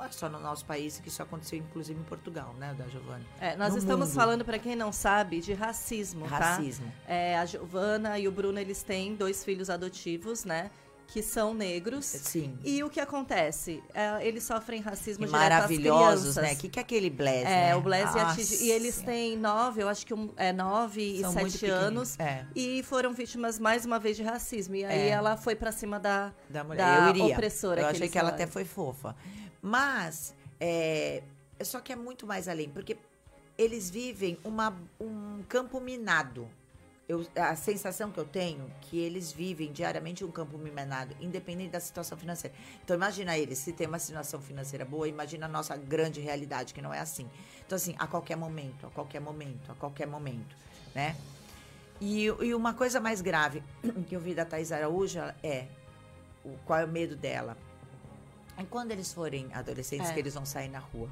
[0.00, 3.26] É só no nosso país, que isso aconteceu inclusive em Portugal, né, da Giovanna?
[3.38, 4.16] É, nós no estamos mundo.
[4.16, 6.38] falando, para quem não sabe, de racismo, tá?
[6.38, 6.90] Racismo.
[7.06, 10.70] É, a Giovana e o Bruno, eles têm dois filhos adotivos, né?
[11.10, 12.04] Que são negros.
[12.04, 12.58] Sim.
[12.62, 13.82] E o que acontece?
[13.94, 16.42] É, eles sofrem racismo E direto maravilhosos, crianças.
[16.44, 16.52] né?
[16.52, 17.76] O que, que é aquele Blaise, É, né?
[17.76, 18.52] o Blaise e a Tigi.
[18.52, 22.18] Nossa E eles têm nove, eu acho que um, é nove São e sete anos.
[22.20, 22.44] É.
[22.54, 24.74] E foram vítimas mais uma vez de racismo.
[24.74, 25.08] E aí É.
[25.08, 26.76] ela foi pra cima da, da mulher.
[26.84, 27.32] da eu iria.
[27.34, 27.80] opressora.
[27.80, 29.16] Eu que achei que ela até foi fofa.
[29.62, 31.22] Mas, é,
[31.62, 32.98] só que é muito mais além, porque
[33.56, 36.46] eles vivem uma, um campo minado.
[37.08, 41.80] Eu, a sensação que eu tenho que eles vivem diariamente um campo minado, independente da
[41.80, 42.54] situação financeira.
[42.84, 46.82] Então, imagina eles, se tem uma situação financeira boa, imagina a nossa grande realidade, que
[46.82, 47.26] não é assim.
[47.66, 50.54] Então, assim, a qualquer momento, a qualquer momento, a qualquer momento,
[50.94, 51.16] né?
[51.98, 53.62] E, e uma coisa mais grave
[54.06, 55.66] que eu vi da Thais Araújo é
[56.44, 57.56] o, qual é o medo dela.
[58.58, 60.12] E quando eles forem adolescentes, É.
[60.12, 61.08] que eles vão sair na rua.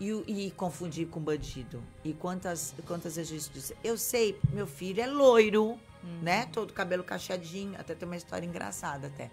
[0.00, 0.10] E,
[0.46, 1.82] e confundir com bandido.
[2.04, 3.72] E quantas, quantas vezes isso diz?
[3.84, 5.78] Eu sei, meu filho é loiro,
[6.20, 6.46] né?
[6.46, 7.78] Todo cabelo cacheadinho.
[7.78, 9.30] Até tem uma história engraçada até.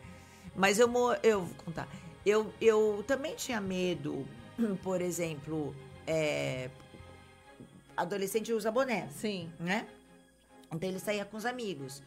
[0.56, 0.88] Mas eu,
[1.24, 1.88] eu vou contar.
[2.26, 4.28] Eu, eu também tinha medo,
[4.84, 6.70] por exemplo, é,
[7.98, 9.52] adolescente usa boné Sim.
[9.60, 9.88] né?
[10.72, 12.04] Então ele saía com os amigos.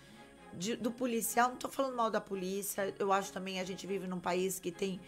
[0.55, 4.07] De- do policial, não tô falando mal da polícia, eu acho também a gente vive
[4.07, 5.01] num país que tem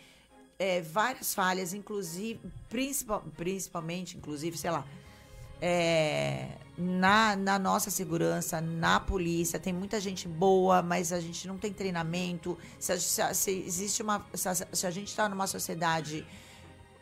[0.58, 4.84] é, várias falhas, inclusive, principal, principalmente, inclusive, sei lá,
[5.60, 11.56] é, na, na nossa segurança, na polícia, tem muita gente boa, mas a gente não
[11.56, 12.58] tem treinamento.
[12.78, 14.24] Se, a- se se existe uma.
[14.34, 16.26] Se se a gente está numa sociedade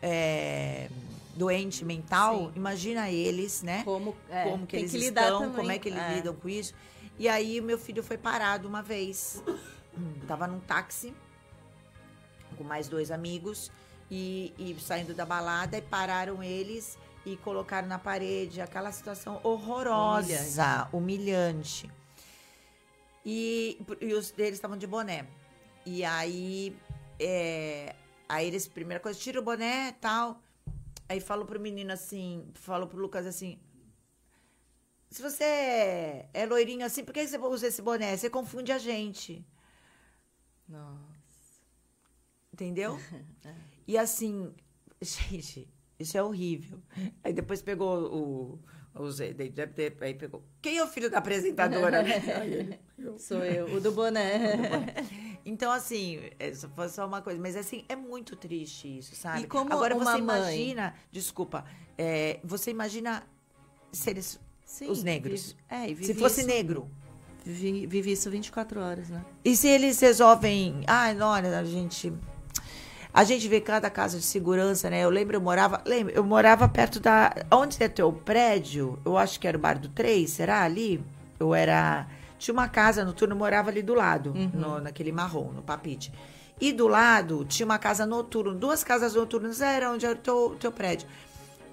[0.00, 0.88] é,
[1.34, 2.52] doente mental, Sim.
[2.56, 3.82] imagina eles, né?
[3.84, 5.56] Como, é, como que eles que estão, também.
[5.56, 6.74] como é que eles lidam com isso.
[7.18, 9.42] E aí o meu filho foi parado uma vez.
[10.26, 11.12] Tava num táxi
[12.52, 13.70] com mais dois amigos
[14.10, 20.88] e, e saindo da balada e pararam eles e colocaram na parede aquela situação horrorosa,
[20.92, 21.90] humilhante.
[23.24, 25.26] E, e os deles estavam de boné.
[25.86, 26.76] E aí,
[27.18, 27.94] é,
[28.28, 30.40] aí eles, primeira coisa, tira o boné e tal.
[31.08, 33.58] Aí falou pro menino assim, falou pro Lucas assim,
[35.10, 38.16] se você é, é loirinho assim, por que você usa esse boné?
[38.16, 39.44] Você confunde a gente.
[40.66, 41.11] Nossa.
[42.62, 42.98] Entendeu?
[43.84, 44.54] E assim,
[45.00, 46.80] gente, isso é horrível.
[47.24, 48.58] Aí depois pegou o.
[48.94, 50.44] Os, aí pegou.
[50.62, 52.00] Quem é o filho da apresentadora?
[52.46, 53.18] Ele, eu.
[53.18, 54.94] Sou eu, o do boné.
[55.44, 57.40] Então, assim, é, só foi só uma coisa.
[57.40, 59.42] Mas, assim, é muito triste isso, sabe?
[59.42, 60.94] E como Agora, você mãe- imagina...
[61.10, 61.64] Desculpa.
[61.98, 63.26] é, você imagina
[63.90, 64.40] se eles...
[64.64, 65.52] Sim, Os negros.
[65.52, 66.88] vive- é, e se vive fosse isso, negro.
[67.44, 69.24] Vive, vive isso 24 horas, né?
[69.44, 70.84] E se eles resolvem...
[70.86, 72.12] Ai, olha, a gente...
[73.14, 75.04] A gente vê cada casa de segurança, né?
[75.04, 75.82] Eu lembro, eu morava...
[75.84, 77.34] Lembro, eu morava perto da...
[77.50, 78.98] Onde é teu prédio?
[79.04, 81.04] Eu acho que era o Bar do 3, será ali?
[81.38, 82.06] Eu era...
[82.38, 86.12] Tinha uma casa noturna, eu morava ali do lado, no- naquele marrom, no papite.
[86.60, 90.56] E do lado tinha uma casa noturna, duas casas noturnas, era onde era o teu,
[90.58, 91.06] teu prédio.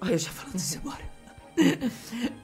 [0.00, 1.10] Olha, eu já falando isso agora.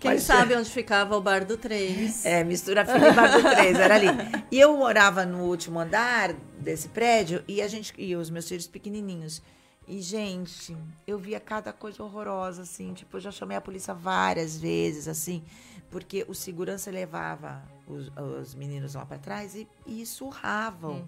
[0.00, 2.24] Quem Mas, sabe onde ficava o bar do 3.
[2.26, 4.08] É, mistura filho e bar do 3, era ali.
[4.50, 6.34] E eu morava no último andar
[6.66, 9.40] desse prédio e a gente e os meus filhos pequenininhos.
[9.88, 12.92] E, gente, eu via cada coisa horrorosa, assim.
[12.92, 15.44] Tipo, eu já chamei a polícia várias vezes, assim,
[15.92, 21.06] porque o segurança levava os, os meninos lá pra trás e, e surravam.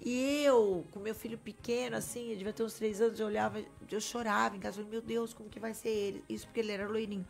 [0.00, 3.62] E eu, com meu filho pequeno, assim, eu devia ter uns três anos, eu olhava,
[3.90, 6.24] eu chorava em casa, eu falei, meu Deus, como que vai ser ele?
[6.26, 7.26] Isso porque ele era loirinho.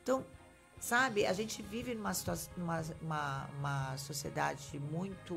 [0.00, 0.24] Então,
[0.78, 2.12] sabe, a gente vive numa,
[2.56, 5.34] numa uma, uma sociedade muito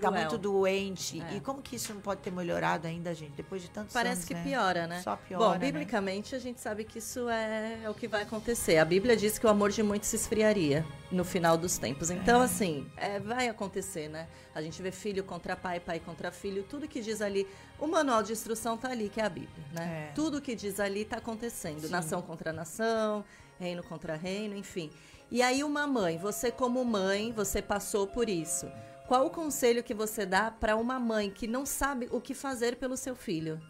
[0.00, 0.12] cruel.
[0.12, 1.20] tá muito doente.
[1.20, 1.36] É.
[1.36, 3.32] E como que isso não pode ter melhorado ainda, gente?
[3.32, 4.44] Depois de tantos Parece anos, que né?
[4.44, 5.00] piora, né?
[5.02, 5.58] Só piora, Bom, né?
[5.58, 8.78] biblicamente a gente sabe que isso é, é o que vai acontecer.
[8.78, 12.10] A Bíblia diz que o amor de muitos se esfriaria no final dos tempos.
[12.10, 14.26] Então, assim, é, vai acontecer, né?
[14.54, 17.46] A gente vê filho contra pai, pai contra filho, tudo que diz ali.
[17.78, 20.08] O manual de instrução tá ali, que é a Bíblia, né?
[20.10, 20.12] É.
[20.14, 21.82] Tudo que diz ali tá acontecendo.
[21.82, 21.88] Sim.
[21.88, 23.24] Nação contra nação,
[23.58, 24.90] reino contra reino, enfim.
[25.30, 28.70] E aí, uma mãe, você como mãe, você passou por isso.
[29.06, 32.76] Qual o conselho que você dá para uma mãe que não sabe o que fazer
[32.76, 33.60] pelo seu filho?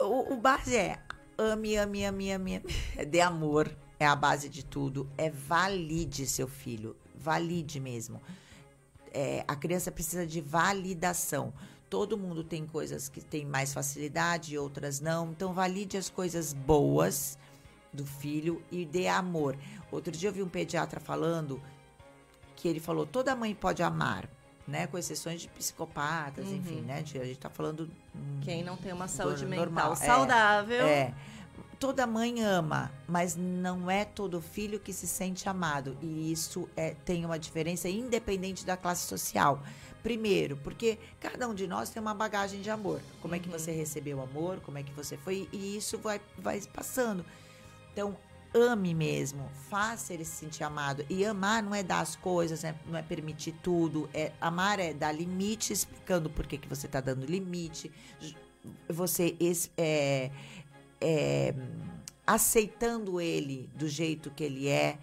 [0.00, 0.98] O, o base é
[1.36, 2.62] ame, ame, ame, ame.
[2.96, 3.70] É de amor.
[3.98, 5.08] É a base de tudo.
[5.18, 6.96] É valide seu filho.
[7.14, 8.22] Valide mesmo.
[9.12, 11.52] É, a criança precisa de validação.
[11.90, 15.30] Todo mundo tem coisas que tem mais facilidade e outras não.
[15.30, 17.38] Então, valide as coisas boas
[17.92, 19.56] do filho e dê amor.
[19.90, 21.60] Outro dia eu vi um pediatra falando
[22.56, 24.28] que ele falou: toda mãe pode amar,
[24.66, 24.86] né?
[24.86, 26.56] Com exceções de psicopatas, Uhum.
[26.56, 26.98] enfim, né?
[26.98, 27.88] A gente tá falando.
[28.14, 30.86] hum, Quem não tem uma saúde mental é, saudável.
[30.86, 31.14] é.
[31.78, 35.94] Toda mãe ama, mas não é todo filho que se sente amado.
[36.00, 39.62] E isso é, tem uma diferença independente da classe social.
[40.02, 43.00] Primeiro, porque cada um de nós tem uma bagagem de amor.
[43.20, 43.58] Como é que Uhum.
[43.58, 47.24] você recebeu amor, como é que você foi, e isso vai, vai passando.
[47.92, 48.16] Então,
[48.56, 51.04] ame mesmo, faça ele se sentir amado.
[51.08, 52.74] E amar não é dar as coisas, né?
[52.86, 54.08] não é permitir tudo.
[54.14, 57.92] É, amar é dar limite, explicando por que, que você está dando limite.
[58.88, 59.36] Você
[59.76, 60.30] é,
[61.00, 61.54] é,
[62.26, 64.98] aceitando ele do jeito que ele é,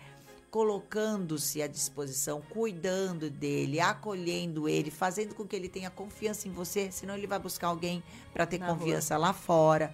[0.51, 6.91] colocando-se à disposição, cuidando dele, acolhendo ele, fazendo com que ele tenha confiança em você,
[6.91, 8.77] senão ele vai buscar alguém para ter Na rua.
[8.77, 9.93] confiança lá fora.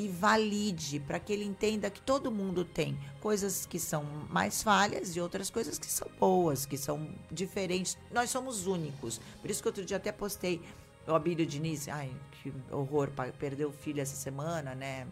[0.00, 5.14] E valide para que ele entenda que todo mundo tem coisas que são mais falhas
[5.14, 7.98] e outras coisas que são boas, que são diferentes.
[8.10, 9.20] Nós somos únicos.
[9.40, 10.60] Por isso que outro dia até postei
[11.06, 15.06] o Abílio Diniz, ai, que horror, perdeu o filho essa semana, né?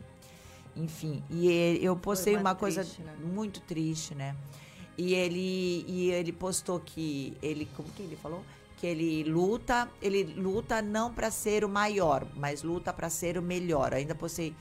[0.76, 3.16] Enfim, e eu postei uma coisa triste, né?
[3.20, 4.36] muito triste, né?
[4.96, 8.44] E ele, e ele postou que ele, como que ele falou?
[8.76, 13.42] Que ele luta, ele luta não para ser o maior, mas luta para ser o
[13.42, 13.92] melhor.
[13.92, 14.54] Ainda postei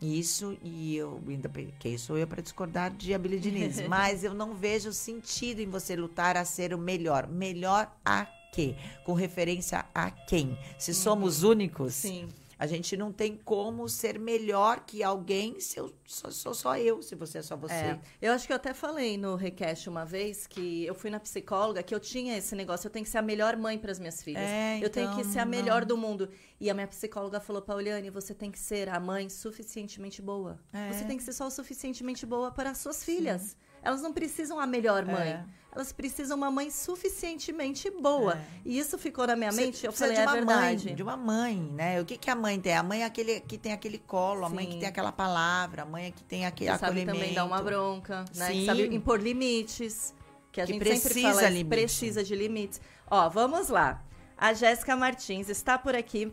[0.00, 4.54] isso e eu ainda quem sou eu para discordar de Abílio Diniz, mas eu não
[4.54, 7.26] vejo sentido em você lutar a ser o melhor.
[7.26, 8.74] Melhor a quê?
[9.04, 10.58] Com referência a quem?
[10.78, 12.28] Se somos únicos, Sim.
[12.58, 17.02] A gente não tem como ser melhor que alguém se eu sou, sou só eu,
[17.02, 17.74] se você é só você.
[17.74, 21.20] É, eu acho que eu até falei no Request uma vez que eu fui na
[21.20, 23.98] psicóloga que eu tinha esse negócio, eu tenho que ser a melhor mãe para as
[23.98, 24.42] minhas filhas.
[24.42, 25.50] É, eu tenho que então, ser a não.
[25.50, 26.30] melhor do mundo.
[26.58, 30.58] E a minha psicóloga falou, Pauliane, você tem que ser a mãe suficientemente boa.
[30.72, 30.92] É.
[30.92, 33.56] Você tem que ser só o suficientemente boa para as suas filhas.
[33.82, 35.44] Elas não precisam a melhor mãe.
[35.76, 35.78] É.
[35.78, 38.34] Elas precisam uma mãe suficientemente boa.
[38.34, 38.44] É.
[38.64, 39.86] E isso ficou na minha Você mente.
[39.86, 40.84] Eu falei, de uma é verdade.
[40.86, 42.00] mãe, de uma mãe, né?
[42.00, 42.74] O que, que a mãe tem?
[42.74, 44.72] A mãe é aquele que tem aquele colo, a mãe Sim.
[44.72, 47.18] que tem aquela palavra, a mãe é que tem aquele que sabe acolhimento.
[47.18, 48.46] também dar uma bronca, né?
[48.48, 48.66] Que Sim.
[48.66, 50.14] sabe impor limites.
[50.50, 51.68] Que a Que gente sempre precisa fala, isso, limite.
[51.68, 52.80] precisa de limites.
[53.10, 54.02] Ó, vamos lá.
[54.38, 56.32] A Jéssica Martins está por aqui.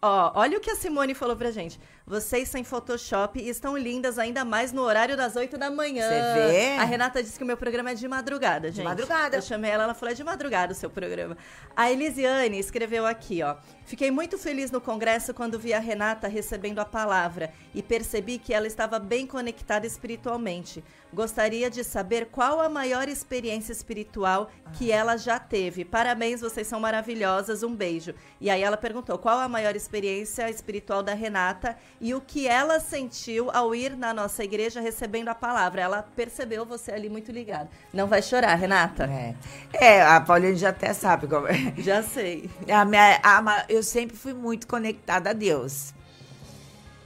[0.00, 1.80] Ó, olha o que a Simone falou pra gente.
[2.06, 6.06] Vocês sem Photoshop e estão lindas ainda mais no horário das 8 da manhã.
[6.06, 6.76] Você vê?
[6.76, 8.84] A Renata disse que o meu programa é de madrugada, gente.
[8.84, 9.38] madrugada.
[9.38, 11.34] Eu chamei ela, ela falou é de madrugada o seu programa.
[11.74, 13.56] A Elisiane escreveu aqui, ó.
[13.86, 18.52] Fiquei muito feliz no congresso quando vi a Renata recebendo a palavra e percebi que
[18.52, 20.84] ela estava bem conectada espiritualmente.
[21.12, 25.84] Gostaria de saber qual a maior experiência espiritual que ela já teve.
[25.84, 27.62] Parabéns, vocês são maravilhosas.
[27.62, 28.14] Um beijo.
[28.40, 31.76] E aí ela perguntou qual a maior experiência espiritual da Renata
[32.06, 35.80] e o que ela sentiu ao ir na nossa igreja recebendo a palavra.
[35.80, 37.70] Ela percebeu você ali muito ligada.
[37.94, 39.04] Não vai chorar, Renata?
[39.06, 39.34] É.
[39.72, 41.72] é, a Pauline já até sabe como é.
[41.78, 42.50] Já sei.
[42.70, 45.94] A minha- a eu sempre fui muito conectada a Deus.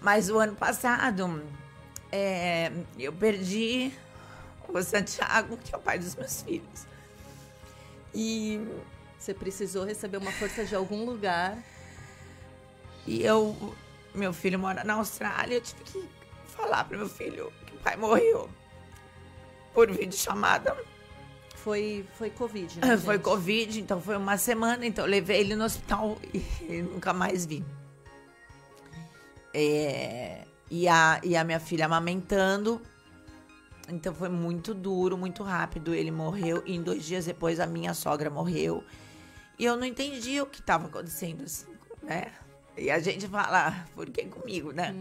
[0.03, 1.43] Mas o ano passado,
[2.11, 3.93] é, eu perdi
[4.69, 6.87] o Santiago, que é o pai dos meus filhos.
[8.13, 8.61] E,
[9.17, 11.57] Você precisou receber uma força de algum lugar.
[13.07, 13.55] e eu,
[14.15, 16.09] meu filho mora na Austrália, eu tive que
[16.47, 18.49] falar para meu filho que o pai morreu
[19.75, 20.77] por videochamada.
[21.57, 22.97] Foi, foi Covid, né?
[22.97, 23.25] Foi gente?
[23.25, 27.65] Covid, então foi uma semana, então eu levei ele no hospital e nunca mais vi.
[29.53, 32.81] É, e, a, e a minha filha amamentando.
[33.89, 35.95] Então foi muito duro, muito rápido.
[35.95, 38.85] Ele morreu e em dois dias depois a minha sogra morreu.
[39.59, 41.67] E eu não entendi o que estava acontecendo, assim,
[42.03, 42.33] né?
[42.79, 44.95] E a gente fala, "Ah, por que comigo, né?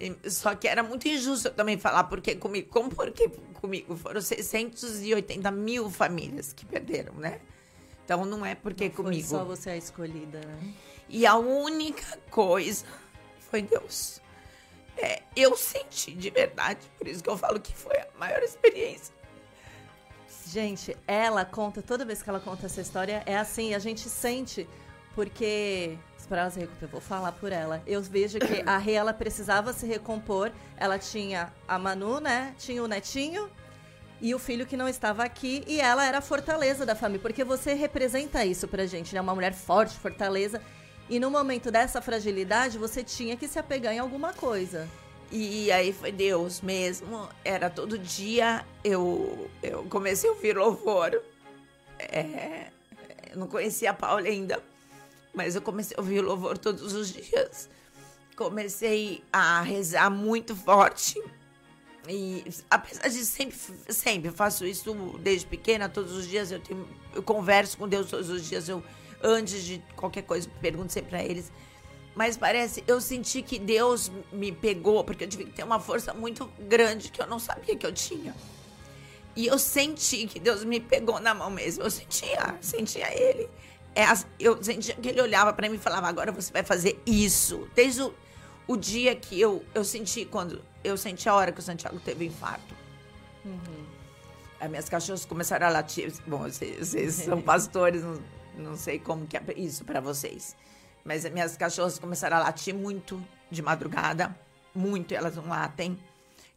[0.00, 2.68] E- Só que era muito injusto eu também falar por que comigo.
[2.70, 3.28] Como por que
[3.60, 3.96] comigo?
[3.96, 7.40] Foram 680 mil famílias que perderam, né?
[8.04, 9.26] Então não é porque Não foi comigo.
[9.28, 10.74] só você a escolhida, né?
[11.08, 12.84] E a única coisa
[13.50, 14.20] foi Deus.
[14.98, 19.14] É, eu senti de verdade, por isso que eu falo que foi a maior experiência.
[20.46, 24.68] Gente, ela conta, toda vez que ela conta essa história, é assim, a gente sente,
[25.14, 25.98] porque.
[26.28, 27.82] Para se recompor, eu vou falar por ela.
[27.86, 30.50] Eu vejo que a Rê, ela precisava se recompor.
[30.76, 32.54] Ela tinha a Manu, né?
[32.58, 33.48] Tinha o netinho
[34.20, 35.62] e o filho que não estava aqui.
[35.66, 39.20] E ela era a fortaleza da família, porque você representa isso pra gente, né?
[39.20, 40.60] Uma mulher forte, fortaleza.
[41.08, 44.88] E no momento dessa fragilidade, você tinha que se apegar em alguma coisa.
[45.30, 47.28] E aí foi Deus mesmo.
[47.44, 48.64] Era todo dia.
[48.82, 51.22] Eu, eu comecei a ouvir louvor.
[51.98, 52.66] É,
[53.30, 54.60] eu não conhecia a Paula ainda,
[55.36, 57.68] mas eu comecei a ouvir louvor todos os dias.
[58.34, 61.22] Comecei a rezar muito forte.
[62.08, 63.56] E apesar de sempre,
[63.90, 68.30] sempre faço isso desde pequena, todos os dias eu, tenho, eu converso com Deus todos
[68.30, 68.68] os dias.
[68.68, 68.82] Eu
[69.22, 71.52] antes de qualquer coisa pergunto sempre para eles.
[72.14, 76.14] Mas parece, eu senti que Deus me pegou, porque eu tive que ter uma força
[76.14, 78.34] muito grande que eu não sabia que eu tinha.
[79.34, 81.84] E eu senti que Deus me pegou na mão mesmo.
[81.84, 83.50] Eu sentia, sentia Ele.
[83.96, 84.04] É,
[84.38, 87.66] eu sentia que Ele olhava para mim e falava: agora você vai fazer isso.
[87.74, 88.14] Desde o,
[88.68, 92.26] o dia que eu, eu senti, quando eu senti a hora que o Santiago teve
[92.26, 92.74] um infarto.
[93.42, 93.86] Uhum.
[94.60, 96.12] As minhas cachorras começaram a latir.
[96.26, 98.22] Bom, vocês, vocês são pastores, não,
[98.58, 100.54] não sei como que é isso para vocês.
[101.02, 104.36] Mas as minhas cachorras começaram a latir muito de madrugada.
[104.74, 105.98] Muito, elas não latem.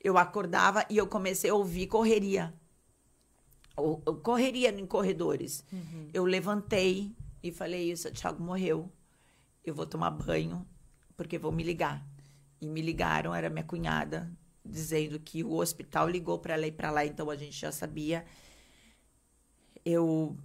[0.03, 2.53] Eu acordava e eu comecei a ouvir correria.
[3.77, 5.63] Eu correria em corredores.
[5.71, 6.09] Uhum.
[6.13, 8.91] Eu levantei e falei: Isso, o Thiago morreu.
[9.63, 10.65] Eu vou tomar banho,
[11.15, 12.05] porque vou me ligar.
[12.61, 14.29] E me ligaram, era minha cunhada,
[14.65, 18.25] dizendo que o hospital ligou para ela ir para lá, então a gente já sabia.
[19.85, 20.37] Eu,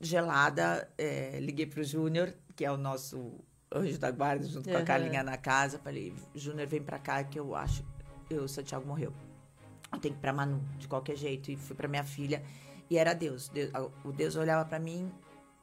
[0.00, 3.40] gelada, é, liguei para o Júnior, que é o nosso
[3.72, 4.74] anjo da guarda, junto uhum.
[4.74, 5.78] com a Carlinha na casa.
[5.78, 7.84] Falei, Júnior, vem pra cá que eu acho
[8.26, 9.12] que o Santiago morreu.
[9.92, 11.50] Eu tenho que ir pra Manu, de qualquer jeito.
[11.50, 12.42] E fui pra minha filha.
[12.90, 13.48] E era Deus.
[13.48, 13.70] Deus
[14.04, 15.10] o Deus olhava para mim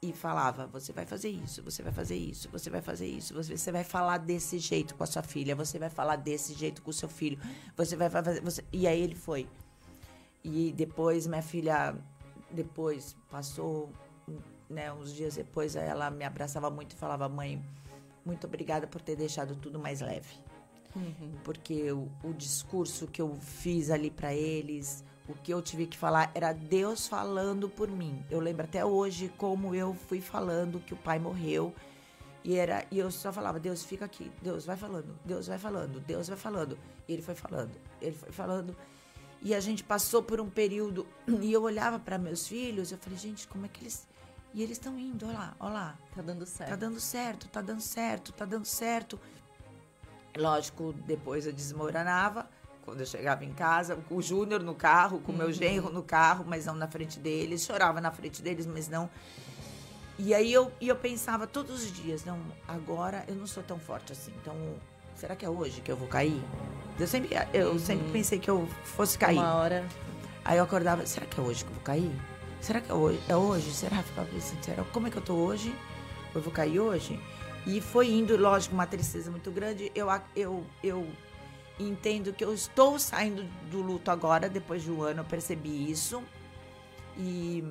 [0.01, 3.55] e falava: Você vai fazer isso, você vai fazer isso, você vai fazer isso, você,
[3.55, 6.89] você vai falar desse jeito com a sua filha, você vai falar desse jeito com
[6.89, 7.39] o seu filho,
[7.77, 8.41] você vai fazer.
[8.41, 8.63] Você...
[8.71, 9.47] E aí ele foi.
[10.43, 11.95] E depois minha filha,
[12.49, 13.91] depois passou
[14.67, 17.61] né, uns dias depois, ela me abraçava muito e falava: Mãe,
[18.25, 20.33] muito obrigada por ter deixado tudo mais leve.
[20.95, 21.33] Uhum.
[21.43, 25.97] Porque o, o, discurso que eu fiz ali para eles, o que eu tive que
[25.97, 28.23] falar, era Deus falando por mim.
[28.29, 31.73] Eu lembro até hoje como eu fui falando que o pai morreu.
[32.43, 34.31] E, era, e eu só falava, Deus, fica aqui.
[34.41, 36.77] Deus vai falando, Deus vai falando, Deus vai falando.
[37.07, 37.71] E ele foi falando,
[38.01, 38.75] ele foi falando.
[39.41, 41.07] E a gente passou por um período,
[41.41, 44.07] e eu olhava para meus filhos, eu falei, gente, como é que eles
[44.53, 45.99] e eles estão indo, olha lá, olha lá.
[46.13, 46.69] Tá dando certo.
[46.69, 49.19] Tá dando certo, tá dando certo, tá dando certo.
[50.35, 52.49] Lógico, depois eu desmoronava
[52.83, 55.41] quando eu chegava em casa, o Júnior no carro, com o uhum.
[55.41, 57.63] meu genro no carro, mas não na frente deles.
[57.63, 59.09] Chorava na frente deles, mas não.
[60.17, 63.79] E aí eu, e eu pensava todos os dias, não, agora eu não sou tão
[63.79, 64.31] forte assim.
[64.41, 64.55] Então,
[65.15, 66.41] será que é hoje que eu vou cair?
[66.99, 67.79] Eu sempre, eu uhum.
[67.79, 69.37] sempre pensei que eu fosse cair.
[69.37, 69.85] Uma hora.
[70.43, 72.11] Aí eu acordava, será que é hoje que eu vou cair?
[72.59, 73.19] Será que é hoje?
[73.27, 73.71] É hoje?
[73.73, 74.03] Será?
[74.03, 74.83] Ficava pensando, será?
[74.85, 75.75] Como é que eu tô hoje?
[76.33, 77.19] Eu vou cair hoje?
[77.65, 79.91] E foi indo, lógico, uma tristeza muito grande.
[79.95, 81.07] Eu, eu, eu
[81.87, 86.23] entendo que eu estou saindo do luto agora, depois de um ano, eu percebi isso.
[87.17, 87.63] E,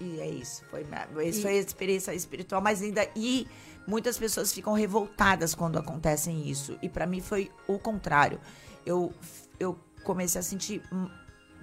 [0.00, 0.64] e é isso.
[0.70, 0.86] Foi,
[1.24, 1.42] isso e...
[1.42, 3.08] foi a experiência espiritual mais linda.
[3.14, 3.46] E
[3.86, 6.78] muitas pessoas ficam revoltadas quando acontecem isso.
[6.82, 8.40] E para mim foi o contrário.
[8.84, 9.12] Eu,
[9.58, 10.82] eu comecei a sentir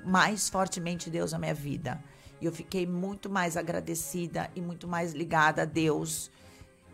[0.03, 2.03] mais fortemente Deus na minha vida.
[2.41, 6.29] E eu fiquei muito mais agradecida e muito mais ligada a Deus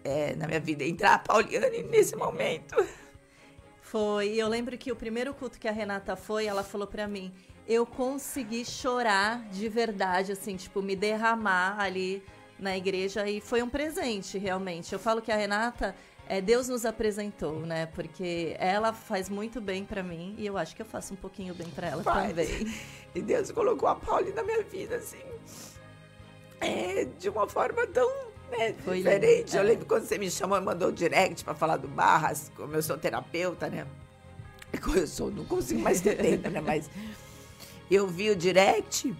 [0.04, 0.84] é, na minha vida.
[0.86, 2.76] Entrar a Pauliane nesse momento.
[3.90, 4.36] Foi.
[4.36, 7.34] Eu lembro que o primeiro culto que a Renata foi, ela falou para mim:
[7.68, 12.24] eu consegui chorar de verdade, assim, tipo, me derramar ali
[12.60, 14.94] na igreja e foi um presente, realmente.
[14.94, 15.96] Eu falo que a Renata,
[16.28, 17.88] é, Deus nos apresentou, né?
[17.88, 21.56] Porque ela faz muito bem para mim e eu acho que eu faço um pouquinho
[21.56, 22.30] bem para ela faz.
[22.30, 22.48] também.
[23.16, 25.18] E Deus colocou a Pauli na minha vida, assim,
[26.62, 29.56] é, de uma forma tão né, Foi diferente.
[29.56, 29.66] Eu é.
[29.66, 32.98] lembro quando você me chamou e mandou direct para falar do Barras, como eu sou
[32.98, 33.86] terapeuta, né?
[34.72, 36.62] Eu sou, não consigo mais ter tempo, né?
[36.62, 36.90] Mas
[37.90, 39.14] eu vi o direct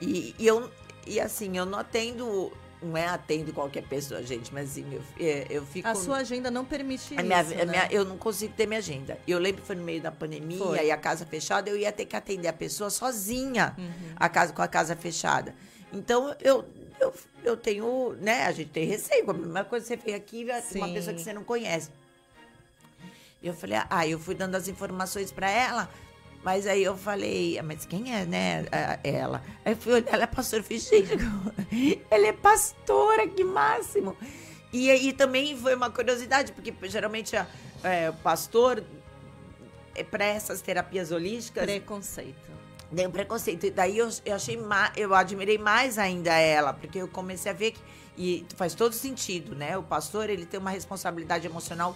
[0.00, 0.70] e, e eu
[1.06, 2.52] e assim, eu não atendo
[2.82, 5.88] não é atendo qualquer pessoa, gente, mas assim, eu, é, eu fico.
[5.88, 7.24] A sua agenda não permite a isso.
[7.24, 7.64] Minha, né?
[7.64, 9.18] minha, eu não consigo ter minha agenda.
[9.26, 10.86] Eu lembro que foi no meio da pandemia foi.
[10.86, 14.12] e a casa fechada, eu ia ter que atender a pessoa sozinha, uhum.
[14.14, 15.54] a casa, com a casa fechada.
[15.92, 16.64] Então eu
[16.98, 17.12] eu,
[17.44, 18.44] eu tenho, né?
[18.46, 19.30] A gente tem receio.
[19.30, 20.44] A mesma coisa você vem aqui e
[20.78, 21.90] uma pessoa que você não conhece.
[23.42, 25.90] E eu falei, ah, eu fui dando as informações pra ela,
[26.42, 28.64] mas aí eu falei, ah, mas quem é, né,
[29.04, 29.42] ela?
[29.64, 34.16] Aí eu fui olhar, ela é pastora, eu falei, gente, ela é pastora, que máximo.
[34.72, 37.46] E aí também foi uma curiosidade, porque geralmente a-
[37.84, 38.82] é, o pastor,
[39.94, 42.55] é, para essas terapias holísticas, Preconceito.
[42.90, 43.66] Dei um preconceito.
[43.66, 44.58] E daí eu, eu achei
[44.96, 47.80] eu admirei mais ainda ela, porque eu comecei a ver que.
[48.18, 49.76] E faz todo sentido, né?
[49.76, 51.94] O pastor, ele tem uma responsabilidade emocional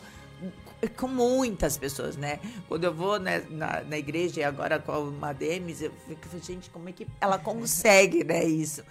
[0.96, 2.40] com muitas pessoas, né?
[2.68, 6.70] Quando eu vou né, na, na igreja e agora com uma Demis, eu fico, gente,
[6.70, 8.82] como é que ela consegue, né, isso?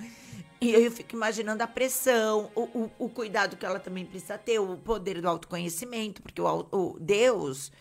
[0.61, 4.59] E eu fico imaginando a pressão, o, o, o cuidado que ela também precisa ter,
[4.59, 7.71] o poder do autoconhecimento, porque o, o Deus,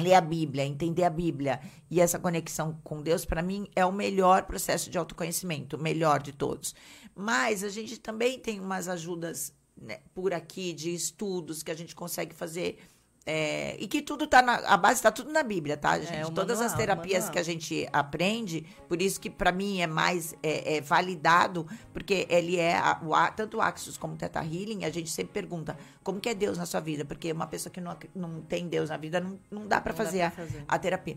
[0.00, 3.92] ler a Bíblia, entender a Bíblia e essa conexão com Deus, para mim, é o
[3.92, 6.74] melhor processo de autoconhecimento, o melhor de todos.
[7.14, 11.94] Mas a gente também tem umas ajudas né, por aqui de estudos que a gente
[11.94, 12.78] consegue fazer.
[13.26, 14.54] É, e que tudo tá na.
[14.66, 16.26] A base está tudo na Bíblia, tá, gente?
[16.26, 19.80] o Todas as manual, o terapias que a gente aprende, por isso que para mim
[19.80, 24.16] é mais é, é validado, porque ele é a- o, tanto o Axis como o
[24.16, 27.46] Teta Healing, a gente sempre pergunta como que é Deus na sua vida, porque uma
[27.46, 30.30] pessoa que não, não tem Deus na vida não, não dá para dá fazer, a-
[30.30, 30.64] fazer.
[30.66, 31.16] a terapia.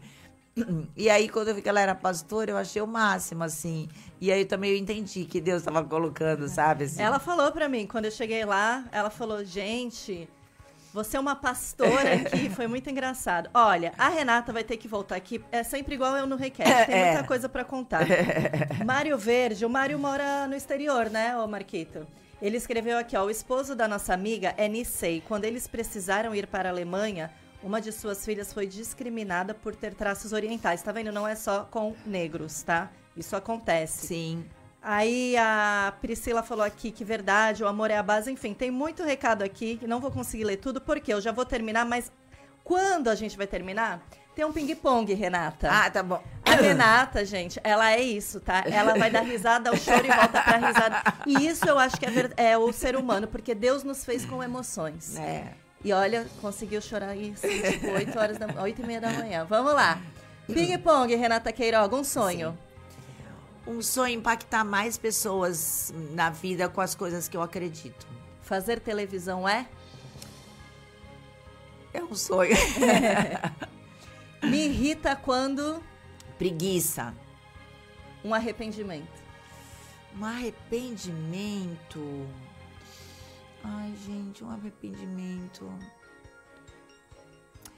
[0.95, 3.89] E aí, quando eu vi que ela era pastora, eu achei o máximo, assim.
[4.22, 6.84] E aí também eu entendi que Deus estava colocando, sabe?
[6.84, 7.01] Assim.
[7.01, 10.30] Ela falou pra mim, quando eu cheguei lá, ela falou, gente,
[10.94, 13.50] você é uma pastora aqui, foi muito engraçado.
[13.54, 16.96] Olha, a Renata vai ter que voltar aqui, é sempre igual eu no Request, tem
[16.96, 17.06] É.
[17.14, 18.06] muita coisa pra contar.
[18.86, 22.06] Mário Verde, o Mário mora no exterior, né, ô Marquito?
[22.41, 25.24] Ele escreveu aqui, ó, o esposo da nossa amiga é Nisei.
[25.28, 27.32] Quando eles precisaram ir para a Alemanha,
[27.64, 30.84] uma de suas filhas foi discriminada por ter traços orientais.
[30.84, 31.10] Tá vendo?
[31.10, 32.91] Não é só com negros, tá?
[33.16, 34.08] Isso acontece.
[34.08, 34.46] Sim.
[34.84, 38.29] Aí a Priscila falou aqui que verdade, o amor é a base.
[38.29, 41.86] Enfim, tem muito recado aqui, não vou conseguir ler tudo, porque eu já vou terminar,
[41.86, 42.11] mas
[42.65, 44.05] quando a gente vai terminar,
[44.36, 45.69] tem um ping-pong, Renata.
[45.71, 46.21] Ah, tá bom.
[46.45, 48.63] A Renata, gente, ela é isso, tá?
[48.65, 51.01] Ela vai dar risada ao choro e volta pra risada.
[51.25, 54.43] E isso eu acho que é, é o ser humano, porque Deus nos fez com
[54.43, 55.17] emoções.
[55.17, 55.53] É.
[55.84, 59.45] E olha, conseguiu chorar aí, tipo, 8 horas da 8 e meia da manhã.
[59.45, 59.99] Vamos lá.
[60.47, 62.57] Ping-pong, Renata Queiroga, um sonho.
[63.66, 68.05] Um sonho impactar mais pessoas na vida com as coisas que eu acredito.
[68.41, 69.68] Fazer televisão é?
[71.93, 72.55] É um sonho.
[74.43, 75.82] Me irrita quando
[76.38, 77.14] Preguiça.
[78.24, 79.24] um arrependimento.
[80.20, 82.28] Um arrependimento.
[83.64, 85.72] Ai, gente, um arrependimento.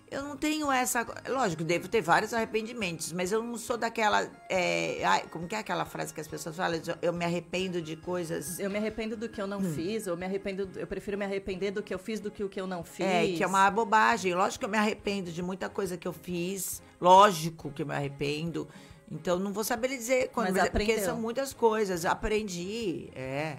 [0.09, 1.05] Eu não tenho essa.
[1.27, 4.29] Lógico, devo ter vários arrependimentos, mas eu não sou daquela.
[4.47, 6.79] é, ai, como que é aquela frase que as pessoas falam?
[7.01, 8.59] Eu me arrependo de coisas.
[8.59, 11.71] Eu me arrependo do que eu não fiz, eu me arrependo, eu prefiro me arrepender
[11.71, 13.05] do que eu fiz do que o que eu não fiz.
[13.05, 14.33] É, que é uma bobagem.
[14.33, 16.83] Lógico que eu me arrependo de muita coisa que eu fiz.
[17.01, 18.67] Lógico que eu me arrependo.
[19.11, 20.53] Então, não vou saber dizer quando.
[20.53, 21.05] Mas porque aprendeu.
[21.05, 22.05] são muitas coisas.
[22.05, 23.57] Aprendi, é.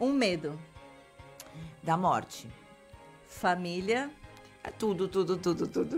[0.00, 0.58] Um medo.
[1.82, 2.48] Da morte.
[3.26, 4.10] Família.
[4.64, 5.96] É tudo, tudo, tudo, tudo.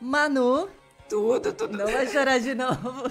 [0.00, 0.68] Manu.
[1.08, 1.76] Tudo, tudo.
[1.76, 3.10] Não vai chorar de novo.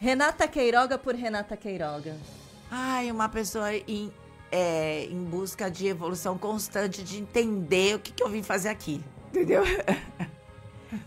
[0.00, 2.16] Renata Queiroga por Renata Queiroga.
[2.70, 4.12] Ai, uma pessoa em,
[4.50, 9.02] é, em busca de evolução constante, de entender o que, que eu vim fazer aqui.
[9.28, 9.62] Entendeu?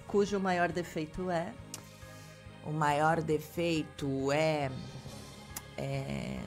[0.07, 1.51] Cujo maior defeito é.
[2.65, 4.69] O maior defeito é.
[5.77, 6.39] é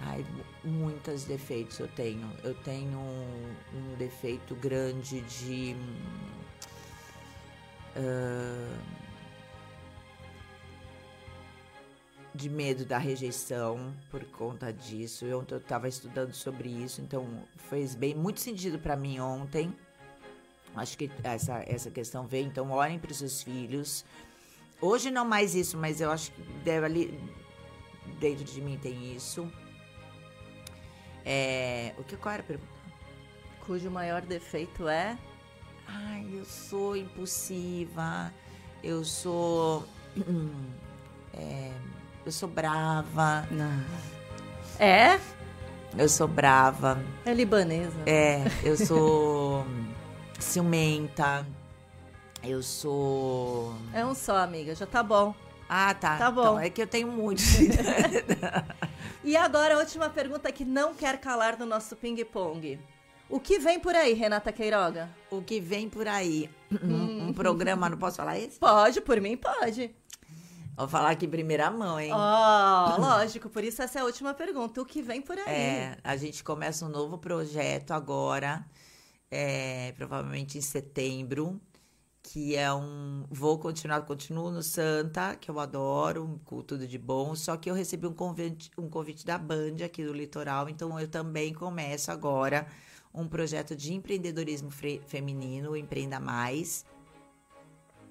[0.00, 0.24] ai,
[0.64, 2.30] muitos defeitos eu tenho.
[2.42, 5.76] Eu tenho um, um defeito grande de.
[7.96, 9.00] ah,
[12.32, 15.24] de medo da rejeição por conta disso.
[15.24, 17.26] Eu estava estudando sobre isso, então
[17.68, 19.74] fez bem muito sentido para mim ontem.
[20.74, 22.46] Acho que essa, essa questão veio.
[22.46, 24.04] Então, olhem para os seus filhos.
[24.80, 27.20] Hoje não mais isso, mas eu acho que deve ali
[28.18, 29.50] dentro de mim tem isso.
[31.24, 32.70] É, o que qual era a pergunta?
[33.66, 35.16] Cujo maior defeito é.
[35.86, 38.32] Ai, eu sou impulsiva.
[38.82, 39.86] Eu sou
[41.34, 41.72] é,
[42.24, 43.46] eu sou brava.
[44.78, 45.18] É?
[45.96, 47.02] Eu sou brava.
[47.24, 47.96] É libanesa.
[48.06, 49.66] É, eu sou
[50.38, 51.46] ciumenta.
[52.42, 53.74] Eu sou.
[53.92, 54.74] É um só, amiga.
[54.74, 55.34] Já tá bom.
[55.68, 56.16] Ah, tá.
[56.16, 56.40] Tá bom.
[56.42, 57.44] Então, é que eu tenho muitos.
[59.22, 62.78] E agora a última pergunta que não quer calar no nosso ping-pong.
[63.28, 65.08] O que vem por aí, Renata Queiroga?
[65.30, 66.50] o que vem por aí?
[66.82, 68.58] Um, um programa, não posso falar esse?
[68.58, 69.94] Pode, por mim pode.
[70.76, 72.10] Vou falar aqui em primeira mão, hein?
[72.12, 74.80] Ó, lógico, por isso essa é a última pergunta.
[74.80, 75.44] O que vem por aí?
[75.46, 78.64] É, a gente começa um novo projeto agora,
[79.30, 81.60] é, provavelmente em setembro,
[82.32, 83.24] que é um.
[83.28, 87.74] Vou continuar, continuo no Santa, que eu adoro, com tudo de bom, só que eu
[87.74, 92.68] recebi um convite, um convite da Band aqui do litoral, então eu também começo agora
[93.12, 94.70] um projeto de empreendedorismo
[95.08, 96.84] feminino, Empreenda Mais,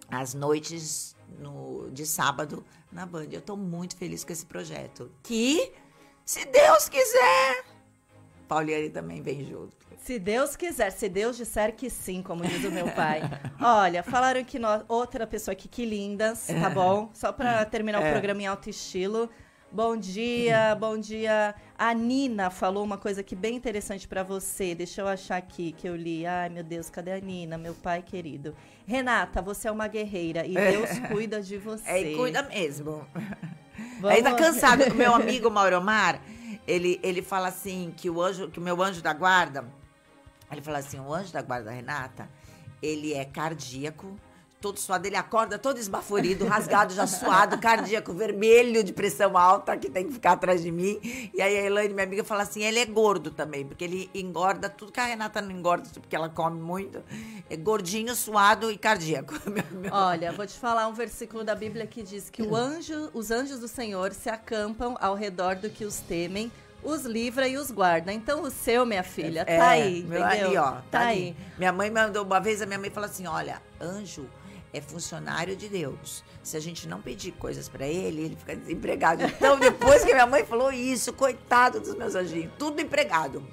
[0.09, 3.29] às noites no, de sábado na Band.
[3.31, 5.09] Eu tô muito feliz com esse projeto.
[5.23, 5.71] Que,
[6.25, 7.63] se Deus quiser,
[8.49, 9.77] Pauliane também vem junto.
[9.97, 13.21] Se Deus quiser, se Deus disser que sim, como diz o meu pai.
[13.61, 17.09] Olha, falaram que nós, outra pessoa aqui, que lindas, tá bom?
[17.13, 18.11] Só pra terminar o É.
[18.11, 19.29] programa em alto estilo.
[19.71, 21.53] Bom dia, bom dia.
[21.77, 24.73] A Nina falou uma coisa aqui bem interessante pra você.
[24.73, 26.25] Deixa eu achar aqui que eu li.
[26.25, 28.55] Ai, meu Deus, cadê a Nina, meu pai querido?
[28.87, 31.87] Renata, você é uma guerreira e Deus cuida de você.
[31.87, 33.05] É, e cuida mesmo.
[34.01, 34.85] Vamos- Aí tá cansado.
[34.91, 36.19] O meu amigo Mauromar,
[36.69, 39.65] ele, ele fala assim, que o anjo, que o meu anjo da guarda,
[40.51, 42.29] ele fala assim, o anjo da guarda Renata,
[42.81, 44.15] ele é cardíaco,
[44.61, 49.89] todo suado, ele acorda todo esbaforido, rasgado, já suado, cardíaco, vermelho, de pressão alta, que
[49.89, 50.99] tem que ficar atrás de mim.
[51.33, 54.69] E aí a Elaine, minha amiga, fala assim, ele é gordo também, porque ele engorda
[54.69, 57.01] tudo que a Renata não engorda, porque ela come muito.
[57.49, 59.33] É gordinho, suado e cardíaco.
[59.91, 63.59] Olha, vou te falar um versículo da Bíblia que diz que o anjo, os anjos
[63.59, 66.51] do Senhor se acampam ao redor do que os temem,
[66.83, 68.11] os livra e os guarda.
[68.11, 70.47] Então o seu, minha filha, tá É, aí, meu, entendeu?
[70.47, 70.71] ali, ó.
[70.91, 71.35] Tá, aí.
[71.57, 74.27] Minha mãe mandou uma vez, a minha mãe falou assim: olha, anjo
[74.73, 76.23] é funcionário de Deus.
[76.43, 79.23] Se a gente não pedir coisas pra ele, ele fica desempregado.
[79.23, 83.43] Então, depois que minha mãe falou isso, coitado dos meus anjinhos, tudo empregado.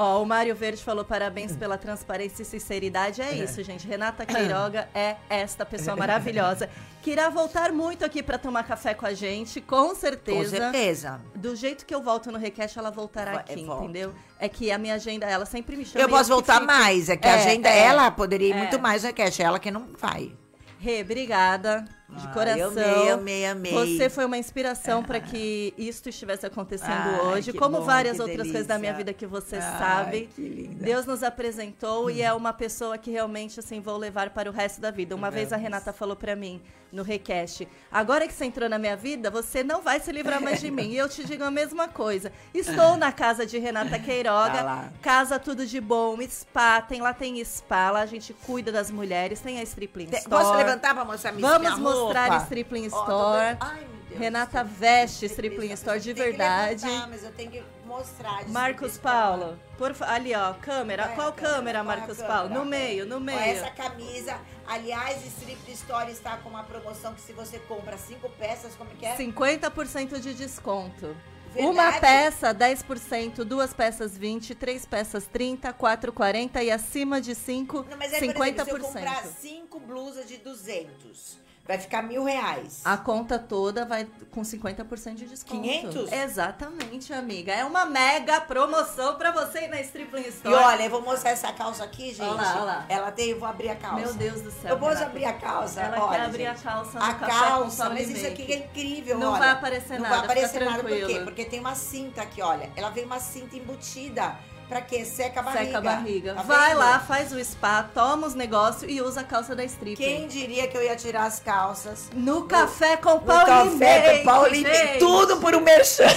[0.00, 3.20] Ó, o Mário Verde falou parabéns pela transparência e sinceridade.
[3.20, 3.84] É isso, gente.
[3.84, 6.70] Renata Queiroga é esta pessoa maravilhosa
[7.02, 10.56] que irá voltar muito aqui pra tomar café com a gente, com certeza.
[10.56, 11.20] Com certeza.
[11.34, 13.82] Do jeito que eu volto no Request, ela voltará Vai- aqui, volta.
[13.84, 14.14] entendeu?
[14.38, 16.04] É que a minha agenda, ela sempre me chama.
[16.04, 17.78] Eu posso voltar mais, é que É, a agenda é.
[17.80, 18.56] ela poderia ir É.
[18.56, 19.40] muito mais, né, Cash?
[19.40, 20.30] Ela que não vai.
[20.78, 21.84] Rê, obrigada.
[22.08, 22.62] De Ah, coração.
[22.62, 23.72] eu amei, amei, amei.
[23.98, 28.46] Você foi uma inspiração para que isto estivesse acontecendo Ai, hoje, como bom, várias outras
[28.50, 29.12] coisas da minha delícia.
[29.12, 30.28] vida que você sabe.
[30.34, 30.84] que linda.
[30.86, 34.80] Deus nos apresentou e é uma pessoa que realmente assim vou levar para o resto
[34.80, 35.14] da vida.
[35.14, 36.62] Uma vez a Renata falou para mim
[36.92, 40.60] no Request: "Agora que você entrou na minha vida, você não vai se livrar mais
[40.60, 40.90] de mim".
[40.90, 42.32] E eu te digo a mesma coisa.
[42.54, 47.42] Estou na casa de Renata Queiroga, Tá casa tudo de bom, spa, tem lá tem
[47.44, 50.28] spa, lá a gente cuida das mulheres, tem a Stripling Store.
[50.28, 52.36] Posso levantar pra mostrar minha Vamos minha mostrar roupa?
[52.36, 53.08] a Stripling Store.
[53.54, 54.20] dando- Ai, meu Deus.
[54.20, 56.84] Renata veste Stripling Store de verdade.
[56.86, 58.46] levantar, mas eu tenho que mostrar.
[58.48, 61.06] Marcos Paulo, por ali ó, câmera.
[61.06, 62.34] A Qual câmera, vai a Marcos câmera.
[62.34, 62.54] Paulo?
[62.54, 63.38] No meio, no Ó, meio.
[63.40, 68.74] essa camisa, aliás, Strip Store está com uma promoção que se você compra cinco peças,
[68.76, 69.16] como que é?
[69.16, 71.16] 50% de desconto.
[71.52, 71.66] Verdade?
[71.74, 77.86] Uma peça, 10%, duas peças, 20, três peças, 30, quatro, 40 e acima de 5,
[77.88, 78.34] Não, mas é, 50%.
[78.34, 82.80] por exemplo, se eu comprar cinco blusas de 200, vai ficar mil reais.
[82.82, 85.60] A conta toda vai com 50% de desconto.
[85.60, 86.10] 500?
[86.10, 87.52] Exatamente, amiga.
[87.52, 90.54] É uma mega promoção pra você ir na Stripling E Store.
[90.54, 92.22] olha, eu vou mostrar essa calça aqui, gente.
[92.22, 92.86] Olha lá, olha lá.
[92.88, 93.96] Ela tem, eu vou abrir a calça.
[94.00, 94.70] Meu Deus do céu.
[94.70, 95.80] Eu posso abrir a calça?
[95.82, 96.58] Ela olha, quer abrir gente.
[96.66, 99.38] a calça no A calça, mas isso aqui é incrível, Não olha.
[99.38, 101.20] vai aparecer Não nada, vai aparecer nada, por quê?
[101.22, 102.70] Porque tem uma cinta aqui, olha.
[102.74, 104.34] Ela vem uma cinta embutida.
[104.68, 105.02] Pra quê?
[105.04, 105.64] Seca a barriga.
[105.64, 106.34] Seca a barriga.
[106.34, 106.78] Tá Vai vendo?
[106.78, 109.96] lá, faz o spa, toma os negócios e usa a calça da strip.
[109.96, 112.10] Quem diria que eu ia tirar as calças?
[112.12, 114.98] No café com No Paulinho café com Paulinho, gente.
[114.98, 116.04] tudo por um merchan.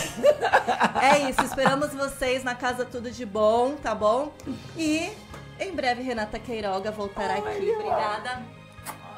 [1.01, 4.31] É isso, esperamos vocês na Casa Tudo de Bom, tá bom?
[4.77, 5.11] E
[5.59, 7.67] em breve Renata Queiroga voltará Ai, aqui.
[7.67, 8.41] eu Obrigada.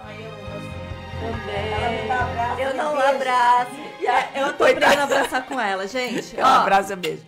[0.05, 0.29] Ai, eu
[1.27, 2.01] amo Também.
[2.01, 3.71] me dá abraço, Eu não abraço.
[4.36, 4.86] Eu tô Coitada.
[4.91, 6.36] querendo abraçar com ela, gente.
[6.38, 7.23] Um Ó, abraço, beijo.